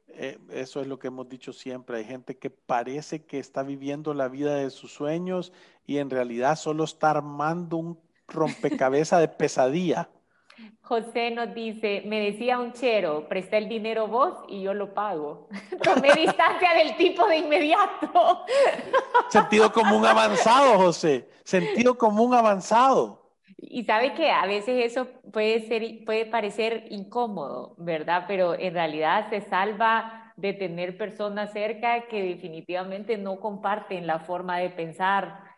Eh, 0.08 0.38
eso 0.50 0.80
es 0.80 0.86
lo 0.86 0.98
que 0.98 1.08
hemos 1.08 1.28
dicho 1.28 1.52
siempre, 1.52 1.98
hay 1.98 2.04
gente 2.04 2.38
que 2.38 2.48
parece 2.48 3.26
que 3.26 3.38
está 3.38 3.62
viviendo 3.62 4.14
la 4.14 4.28
vida 4.28 4.54
de 4.54 4.70
sus 4.70 4.94
sueños 4.94 5.52
y 5.86 5.98
en 5.98 6.08
realidad 6.08 6.56
solo 6.56 6.84
está 6.84 7.10
armando 7.10 7.76
un 7.76 8.00
rompecabezas 8.28 9.20
de 9.20 9.28
pesadilla. 9.28 10.08
José 10.82 11.30
nos 11.30 11.54
dice, 11.54 12.02
me 12.06 12.20
decía 12.20 12.58
un 12.58 12.72
chero, 12.72 13.28
presta 13.28 13.56
el 13.56 13.68
dinero 13.68 14.08
vos 14.08 14.34
y 14.48 14.62
yo 14.62 14.74
lo 14.74 14.92
pago. 14.92 15.48
Tomé 15.82 16.12
distancia 16.16 16.74
del 16.76 16.96
tipo 16.96 17.26
de 17.26 17.38
inmediato. 17.38 18.44
Sentido 19.28 19.72
común 19.72 20.04
avanzado, 20.04 20.78
José. 20.78 21.28
Sentido 21.44 21.96
común 21.96 22.34
avanzado. 22.34 23.20
Y 23.58 23.84
sabe 23.84 24.14
que 24.14 24.30
a 24.30 24.46
veces 24.46 24.84
eso 24.84 25.06
puede 25.32 25.60
ser, 25.68 26.04
puede 26.04 26.26
parecer 26.26 26.86
incómodo, 26.90 27.74
¿verdad? 27.78 28.24
Pero 28.26 28.58
en 28.58 28.74
realidad 28.74 29.28
se 29.30 29.42
salva 29.42 30.32
de 30.36 30.54
tener 30.54 30.96
personas 30.96 31.52
cerca 31.52 32.06
que 32.08 32.22
definitivamente 32.22 33.18
no 33.18 33.38
comparten 33.38 34.06
la 34.06 34.20
forma 34.20 34.58
de 34.58 34.70
pensar 34.70 35.49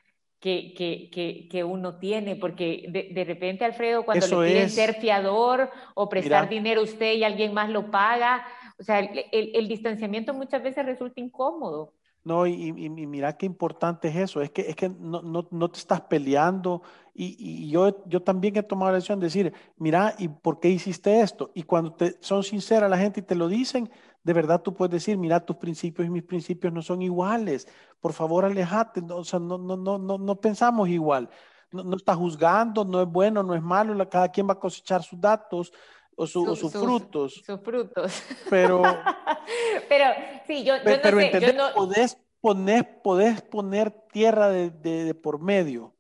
que, 0.43 0.75
que, 0.75 1.49
que, 1.49 1.63
uno 1.63 1.99
tiene, 2.01 2.35
porque 2.35 2.87
de, 2.89 3.25
repente, 3.25 3.65
Alfredo, 3.65 4.05
cuando 4.05 4.27
le 4.27 4.47
quieren 4.49 4.71
ser 4.71 4.95
fiador 4.95 5.71
o 5.95 6.09
prestar 6.09 6.49
dinero 6.49 6.81
a 6.81 6.85
usted 6.85 7.13
y 7.13 7.23
alguien 7.23 7.55
más 7.55 7.71
lo 7.71 7.93
paga, 7.93 8.45
o 8.77 8.83
sea, 8.83 8.99
el, 8.99 9.53
el, 9.55 9.69
distanciamiento 9.69 10.35
muchas 10.35 10.61
veces 10.61 10.85
resulta 10.85 11.21
incómodo. 11.21 11.93
No, 12.25 12.45
y, 12.49 12.53
y, 12.53 12.73
mira 12.73 13.37
qué 13.37 13.47
importante 13.47 14.09
es 14.09 14.17
eso, 14.17 14.41
es 14.41 14.51
que, 14.51 14.63
es 14.63 14.75
que 14.75 14.89
no, 14.89 15.23
no, 15.23 15.47
no 15.49 15.71
te 15.71 15.79
estás 15.79 16.01
peleando 16.03 16.83
y, 17.15 17.37
y, 17.39 17.71
yo, 17.71 18.05
yo 18.07 18.23
también 18.23 18.57
he 18.57 18.63
tomado 18.65 18.91
la 18.91 18.97
decisión 18.97 19.21
de 19.21 19.27
decir, 19.27 19.53
mira, 19.77 20.15
¿y 20.19 20.27
por 20.27 20.59
qué 20.59 20.71
hiciste 20.71 21.21
esto? 21.21 21.53
Y 21.55 21.63
cuando 21.63 21.93
te, 21.95 22.17
son 22.21 22.43
sinceras 22.43 22.91
la 22.91 22.99
gente 22.99 23.21
y 23.21 23.23
te 23.23 23.35
lo 23.37 23.47
dicen, 23.49 23.91
de 24.25 24.33
verdad 24.33 24.63
tú 24.63 24.73
puedes 24.75 24.93
decir, 24.93 25.17
mira, 25.19 25.45
tus 25.45 25.57
principios 25.57 26.07
y 26.07 26.11
mis 26.11 26.23
principios 26.23 26.73
no 26.73 26.83
son 26.83 27.03
iguales. 27.03 27.67
Por 28.01 28.13
favor, 28.13 28.45
alejate. 28.45 29.03
No, 29.03 29.19
o 29.19 29.25
sea, 29.25 29.39
no, 29.39 29.59
no, 29.59 29.77
no, 29.77 29.99
no, 29.99 30.19
no 30.19 30.37
pensamos 30.37 30.89
igual. 30.89 31.29
No, 31.71 31.83
no 31.83 31.97
está 31.97 32.15
juzgando, 32.15 32.85
no 32.85 33.03
es 33.03 33.09
bueno, 33.09 33.43
no 33.43 33.55
es 33.55 33.63
malo. 33.63 34.09
Cada 34.09 34.31
quien 34.31 34.49
va 34.49 34.53
a 34.53 34.61
cosechar 34.61 35.03
sus 35.03 35.21
datos 35.21 35.73
o, 36.15 36.27
sus 36.27 36.73
frutos. 36.73 37.43
Sus 37.45 37.61
frutos. 37.61 38.23
Pero, 38.49 38.83
pero 39.89 40.05
sí, 40.47 40.65
yo, 40.65 40.77
yo 40.77 40.83
pero, 40.85 41.17
no 41.17 41.21
sé. 41.21 41.41
Yo 41.41 41.53
no... 41.53 41.75
Podés, 41.75 42.19
poner, 42.41 43.03
podés 43.03 43.43
poner 43.43 43.91
tierra 44.13 44.49
de, 44.51 44.71
de, 44.71 45.05
de 45.05 45.15
por 45.15 45.41
medio. 45.41 45.95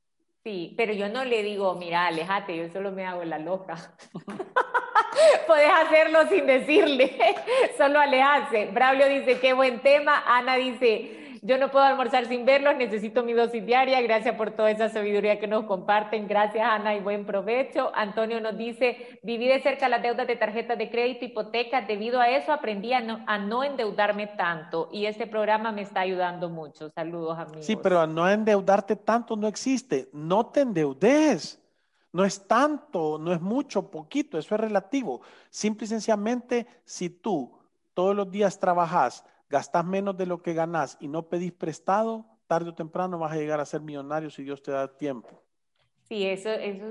Sí, 0.44 0.74
pero 0.76 0.92
yo 0.92 1.08
no 1.08 1.24
le 1.24 1.42
digo, 1.42 1.74
mira, 1.74 2.06
alejate, 2.06 2.56
yo 2.56 2.68
solo 2.72 2.90
me 2.90 3.06
hago 3.06 3.24
la 3.24 3.38
loca. 3.38 3.94
Puedes 5.46 5.70
hacerlo 5.70 6.26
sin 6.28 6.46
decirle, 6.46 7.16
solo 7.76 8.00
alejarse. 8.00 8.66
Braulio 8.72 9.08
dice, 9.08 9.38
qué 9.40 9.52
buen 9.52 9.80
tema. 9.80 10.22
Ana 10.26 10.56
dice, 10.56 11.22
yo 11.44 11.58
no 11.58 11.72
puedo 11.72 11.84
almorzar 11.84 12.26
sin 12.26 12.46
verlos, 12.46 12.76
necesito 12.76 13.24
mi 13.24 13.32
dosis 13.32 13.66
diaria. 13.66 14.00
Gracias 14.00 14.36
por 14.36 14.52
toda 14.52 14.70
esa 14.70 14.88
sabiduría 14.88 15.40
que 15.40 15.48
nos 15.48 15.64
comparten. 15.64 16.28
Gracias, 16.28 16.64
Ana, 16.64 16.94
y 16.94 17.00
buen 17.00 17.26
provecho. 17.26 17.90
Antonio 17.94 18.40
nos 18.40 18.56
dice, 18.56 19.18
viví 19.22 19.48
de 19.48 19.60
cerca 19.60 19.88
las 19.88 20.02
deudas 20.02 20.26
de 20.26 20.36
tarjetas 20.36 20.78
de 20.78 20.88
crédito, 20.88 21.24
hipotecas. 21.24 21.88
Debido 21.88 22.20
a 22.20 22.28
eso 22.28 22.52
aprendí 22.52 22.92
a 22.92 23.00
no, 23.00 23.24
a 23.26 23.38
no 23.38 23.64
endeudarme 23.64 24.28
tanto 24.28 24.88
y 24.92 25.06
este 25.06 25.26
programa 25.26 25.72
me 25.72 25.82
está 25.82 26.00
ayudando 26.00 26.48
mucho. 26.48 26.90
Saludos, 26.90 27.38
amigos. 27.38 27.66
Sí, 27.66 27.76
pero 27.76 28.00
a 28.00 28.06
no 28.06 28.28
endeudarte 28.28 28.96
tanto 28.96 29.36
no 29.36 29.48
existe. 29.48 30.08
No 30.12 30.46
te 30.46 30.60
endeudes. 30.60 31.61
No 32.12 32.24
es 32.24 32.46
tanto, 32.46 33.18
no 33.18 33.32
es 33.32 33.40
mucho, 33.40 33.90
poquito, 33.90 34.38
eso 34.38 34.54
es 34.54 34.60
relativo. 34.60 35.22
Simple 35.48 35.86
y 35.86 35.88
sencillamente, 35.88 36.66
si 36.84 37.08
tú 37.08 37.58
todos 37.94 38.14
los 38.14 38.30
días 38.30 38.58
trabajas, 38.58 39.24
gastas 39.48 39.84
menos 39.84 40.16
de 40.16 40.26
lo 40.26 40.42
que 40.42 40.54
ganas 40.54 40.96
y 41.00 41.08
no 41.08 41.28
pedís 41.28 41.52
prestado, 41.52 42.26
tarde 42.46 42.70
o 42.70 42.74
temprano 42.74 43.18
vas 43.18 43.32
a 43.32 43.36
llegar 43.36 43.60
a 43.60 43.64
ser 43.64 43.80
millonario 43.80 44.30
si 44.30 44.42
Dios 44.42 44.62
te 44.62 44.72
da 44.72 44.88
tiempo. 44.96 45.42
Sí, 46.02 46.26
eso, 46.26 46.50
eso, 46.50 46.84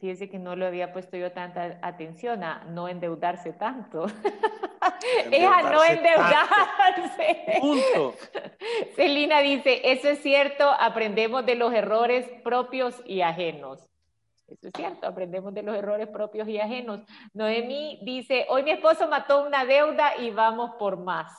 fíjese 0.00 0.30
que 0.30 0.38
no 0.38 0.56
lo 0.56 0.66
había 0.66 0.92
puesto 0.92 1.18
yo 1.18 1.32
tanta 1.32 1.78
atención 1.82 2.42
a 2.42 2.64
no 2.64 2.88
endeudarse 2.88 3.52
tanto. 3.52 4.06
es 5.30 5.44
a 5.44 5.70
no 5.70 5.84
endeudarse. 5.84 7.58
Punto. 7.60 8.14
Celina 8.96 9.40
dice, 9.40 9.82
eso 9.84 10.08
es 10.08 10.22
cierto, 10.22 10.66
aprendemos 10.66 11.44
de 11.44 11.56
los 11.56 11.74
errores 11.74 12.26
propios 12.42 13.02
y 13.04 13.20
ajenos. 13.20 13.86
Eso 14.48 14.68
es 14.68 14.72
cierto, 14.74 15.06
aprendemos 15.06 15.52
de 15.52 15.62
los 15.62 15.76
errores 15.76 16.08
propios 16.08 16.48
y 16.48 16.58
ajenos. 16.58 17.02
Noemí 17.34 18.00
dice, 18.02 18.46
hoy 18.48 18.62
mi 18.62 18.70
esposo 18.70 19.06
mató 19.06 19.46
una 19.46 19.66
deuda 19.66 20.16
y 20.16 20.30
vamos 20.30 20.72
por 20.78 20.98
más. 20.98 21.30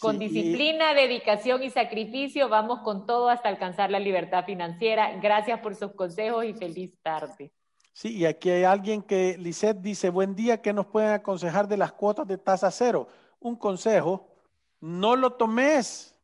Con 0.00 0.18
disciplina, 0.18 0.94
dedicación 0.94 1.62
y 1.62 1.70
sacrificio 1.70 2.48
vamos 2.48 2.80
con 2.80 3.06
todo 3.06 3.28
hasta 3.28 3.48
alcanzar 3.48 3.90
la 3.90 4.00
libertad 4.00 4.44
financiera. 4.44 5.16
Gracias 5.20 5.60
por 5.60 5.76
sus 5.76 5.92
consejos 5.92 6.44
y 6.44 6.54
feliz 6.54 6.98
tarde. 7.02 7.52
Sí, 7.92 8.16
y 8.16 8.24
aquí 8.24 8.50
hay 8.50 8.64
alguien 8.64 9.02
que, 9.02 9.36
Lisette 9.38 9.80
dice, 9.80 10.08
buen 10.08 10.34
día, 10.34 10.62
¿qué 10.62 10.72
nos 10.72 10.86
pueden 10.86 11.10
aconsejar 11.10 11.68
de 11.68 11.76
las 11.76 11.92
cuotas 11.92 12.26
de 12.26 12.38
tasa 12.38 12.70
cero? 12.70 13.06
Un 13.38 13.54
consejo, 13.54 14.28
no 14.80 15.14
lo 15.14 15.34
tomes. 15.34 16.16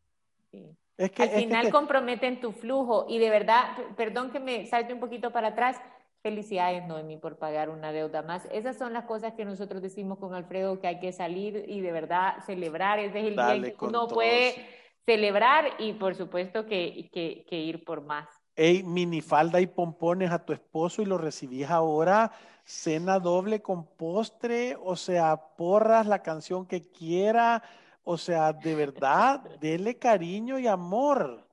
Es 0.96 1.12
que, 1.12 1.22
Al 1.22 1.30
final 1.30 1.70
comprometen 1.70 2.40
tu 2.40 2.52
flujo 2.52 3.06
y 3.08 3.18
de 3.18 3.30
verdad, 3.30 3.76
perdón 3.96 4.30
que 4.30 4.40
me 4.40 4.66
salte 4.66 4.94
un 4.94 4.98
poquito 4.98 5.30
para 5.30 5.48
atrás, 5.48 5.76
Felicidades, 6.22 6.86
Noemi, 6.86 7.16
por 7.16 7.38
pagar 7.38 7.70
una 7.70 7.92
deuda 7.92 8.22
más. 8.22 8.48
Esas 8.52 8.76
son 8.76 8.92
las 8.92 9.04
cosas 9.04 9.34
que 9.34 9.44
nosotros 9.44 9.80
decimos 9.80 10.18
con 10.18 10.34
Alfredo 10.34 10.80
que 10.80 10.88
hay 10.88 10.98
que 10.98 11.12
salir 11.12 11.64
y 11.68 11.80
de 11.80 11.92
verdad 11.92 12.34
celebrar. 12.44 12.98
Ese 12.98 13.20
es 13.20 13.26
el 13.26 13.36
día 13.36 13.62
que 13.62 13.84
uno 13.84 14.08
puede 14.08 14.54
celebrar 15.06 15.70
y 15.78 15.94
por 15.94 16.14
supuesto 16.14 16.66
que, 16.66 17.08
que, 17.12 17.46
que 17.48 17.56
ir 17.56 17.84
por 17.84 18.02
más. 18.04 18.28
Hey, 18.56 18.82
minifalda 18.82 19.60
y 19.60 19.68
pompones 19.68 20.32
a 20.32 20.44
tu 20.44 20.52
esposo 20.52 21.00
y 21.00 21.06
lo 21.06 21.16
recibís 21.16 21.70
ahora, 21.70 22.32
cena 22.64 23.20
doble 23.20 23.62
con 23.62 23.86
postre, 23.86 24.76
o 24.82 24.96
sea, 24.96 25.36
porras 25.56 26.08
la 26.08 26.22
canción 26.22 26.66
que 26.66 26.82
quiera, 26.82 27.62
o 28.02 28.18
sea, 28.18 28.52
de 28.52 28.74
verdad, 28.74 29.40
dele 29.60 29.96
cariño 29.96 30.58
y 30.58 30.66
amor. 30.66 31.47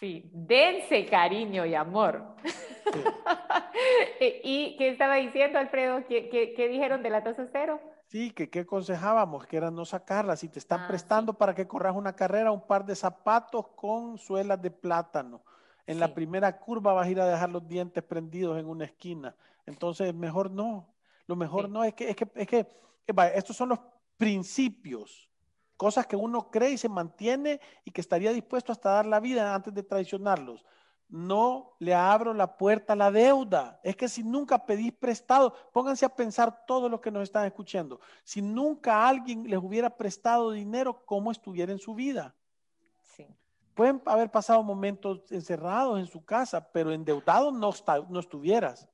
Sí, 0.00 0.30
dense 0.32 1.04
cariño 1.04 1.66
y 1.66 1.74
amor. 1.74 2.24
¿Y 4.42 4.74
qué 4.78 4.88
estaba 4.88 5.16
diciendo, 5.16 5.58
Alfredo? 5.58 6.02
¿Qué, 6.08 6.68
dijeron 6.70 7.02
de 7.02 7.10
la 7.10 7.22
tasa 7.22 7.46
cero? 7.52 7.78
Sí, 8.06 8.30
que 8.30 8.48
qué 8.48 8.60
aconsejábamos, 8.60 9.46
que 9.46 9.58
era 9.58 9.70
no 9.70 9.84
sacarla. 9.84 10.36
Si 10.36 10.48
te 10.48 10.58
están 10.58 10.80
ah, 10.80 10.88
prestando 10.88 11.34
para 11.34 11.54
que 11.54 11.68
corras 11.68 11.94
una 11.94 12.14
carrera, 12.14 12.50
un 12.50 12.66
par 12.66 12.86
de 12.86 12.96
zapatos 12.96 13.68
con 13.76 14.16
suelas 14.16 14.60
de 14.62 14.70
plátano. 14.70 15.44
En 15.86 16.00
la 16.00 16.14
primera 16.14 16.58
curva 16.58 16.94
vas 16.94 17.06
a 17.06 17.10
ir 17.10 17.20
a 17.20 17.26
dejar 17.26 17.50
los 17.50 17.68
dientes 17.68 18.02
prendidos 18.02 18.58
en 18.58 18.66
una 18.66 18.86
esquina. 18.86 19.36
Entonces, 19.66 20.14
mejor 20.14 20.50
no. 20.50 20.94
Lo 21.26 21.36
mejor 21.36 21.68
no 21.68 21.84
es 21.84 21.92
que, 21.92 22.08
es 22.08 22.16
que, 22.16 22.26
es 22.34 22.48
que, 22.48 22.66
estos 23.34 23.54
son 23.54 23.68
los 23.68 23.80
principios 24.16 25.29
cosas 25.80 26.06
que 26.06 26.14
uno 26.14 26.50
cree 26.50 26.72
y 26.72 26.76
se 26.76 26.90
mantiene 26.90 27.58
y 27.86 27.90
que 27.90 28.02
estaría 28.02 28.34
dispuesto 28.34 28.70
hasta 28.70 28.90
dar 28.90 29.06
la 29.06 29.18
vida 29.18 29.54
antes 29.54 29.72
de 29.72 29.82
traicionarlos. 29.82 30.62
No 31.08 31.72
le 31.78 31.94
abro 31.94 32.34
la 32.34 32.58
puerta 32.58 32.92
a 32.92 32.96
la 32.96 33.10
deuda. 33.10 33.80
Es 33.82 33.96
que 33.96 34.06
si 34.06 34.22
nunca 34.22 34.66
pedís 34.66 34.92
prestado, 34.92 35.54
pónganse 35.72 36.04
a 36.04 36.14
pensar 36.14 36.66
todos 36.66 36.90
los 36.90 37.00
que 37.00 37.10
nos 37.10 37.22
están 37.22 37.46
escuchando. 37.46 37.98
Si 38.24 38.42
nunca 38.42 39.08
alguien 39.08 39.44
les 39.48 39.58
hubiera 39.58 39.88
prestado 39.88 40.50
dinero, 40.50 41.02
¿cómo 41.06 41.30
estuviera 41.30 41.72
en 41.72 41.78
su 41.78 41.94
vida? 41.94 42.34
Sí. 43.02 43.26
Pueden 43.72 44.02
haber 44.04 44.30
pasado 44.30 44.62
momentos 44.62 45.22
encerrados 45.30 45.98
en 45.98 46.06
su 46.08 46.22
casa, 46.22 46.70
pero 46.72 46.92
endeudado 46.92 47.52
no, 47.52 47.70
no 48.10 48.20
estuvieras. 48.20 48.86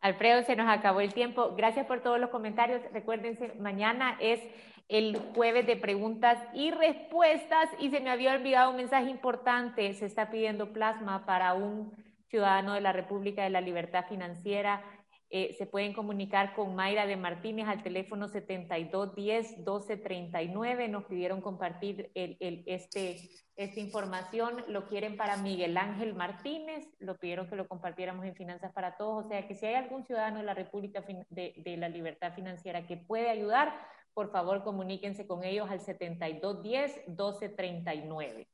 Alfredo, 0.00 0.42
se 0.44 0.56
nos 0.56 0.68
acabó 0.68 1.00
el 1.00 1.12
tiempo. 1.12 1.54
Gracias 1.56 1.84
por 1.84 2.00
todos 2.00 2.18
los 2.18 2.30
comentarios. 2.30 2.80
Recuérdense, 2.92 3.52
mañana 3.58 4.16
es 4.20 4.40
el 4.88 5.18
jueves 5.34 5.66
de 5.66 5.76
preguntas 5.76 6.38
y 6.54 6.70
respuestas 6.70 7.68
y 7.78 7.90
se 7.90 8.00
me 8.00 8.10
había 8.10 8.34
olvidado 8.34 8.70
un 8.70 8.76
mensaje 8.76 9.10
importante. 9.10 9.92
Se 9.94 10.06
está 10.06 10.30
pidiendo 10.30 10.72
plasma 10.72 11.26
para 11.26 11.54
un 11.54 11.92
ciudadano 12.28 12.74
de 12.74 12.80
la 12.80 12.92
República 12.92 13.42
de 13.42 13.50
la 13.50 13.60
Libertad 13.60 14.04
Financiera 14.08 14.82
eh, 15.30 15.54
se 15.58 15.66
pueden 15.66 15.92
comunicar 15.92 16.54
con 16.54 16.74
Mayra 16.74 17.06
de 17.06 17.18
Martínez 17.18 17.68
al 17.68 17.82
teléfono 17.82 18.28
7210-1239. 18.28 20.88
Nos 20.88 21.04
pidieron 21.04 21.42
compartir 21.42 22.10
el, 22.14 22.38
este, 22.66 23.20
esta 23.54 23.78
información. 23.78 24.64
Lo 24.68 24.86
quieren 24.86 25.18
para 25.18 25.36
Miguel 25.36 25.76
Ángel 25.76 26.14
Martínez. 26.14 26.88
Lo 26.98 27.18
pidieron 27.18 27.46
que 27.46 27.56
lo 27.56 27.68
compartiéramos 27.68 28.24
en 28.24 28.36
Finanzas 28.36 28.72
para 28.72 28.96
Todos. 28.96 29.26
O 29.26 29.28
sea 29.28 29.46
que 29.46 29.54
si 29.54 29.66
hay 29.66 29.74
algún 29.74 30.06
ciudadano 30.06 30.38
de 30.38 30.44
la 30.44 30.54
República 30.54 31.04
de, 31.28 31.52
de 31.58 31.76
la 31.76 31.90
Libertad 31.90 32.32
Financiera 32.32 32.86
que 32.86 32.96
puede 32.96 33.28
ayudar, 33.28 33.78
por 34.14 34.30
favor 34.30 34.62
comuníquense 34.62 35.26
con 35.26 35.44
ellos 35.44 35.70
al 35.70 35.80
7210-1239. 35.80 38.46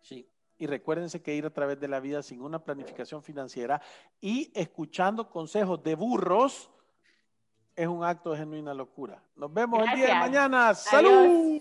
Sí, 0.00 0.28
y 0.58 0.66
recuérdense 0.66 1.22
que 1.22 1.34
ir 1.34 1.46
a 1.46 1.50
través 1.50 1.78
de 1.78 1.88
la 1.88 2.00
vida 2.00 2.22
sin 2.22 2.42
una 2.42 2.64
planificación 2.64 3.22
financiera 3.22 3.80
y 4.20 4.50
escuchando 4.54 5.30
consejos 5.30 5.82
de 5.82 5.94
burros 5.94 6.70
es 7.76 7.86
un 7.86 8.02
acto 8.02 8.32
de 8.32 8.38
genuina 8.38 8.74
locura. 8.74 9.22
Nos 9.36 9.54
vemos 9.54 9.78
Gracias. 9.78 10.00
el 10.00 10.06
día 10.06 10.14
de 10.14 10.20
mañana. 10.20 10.74
¡Salud! 10.74 11.60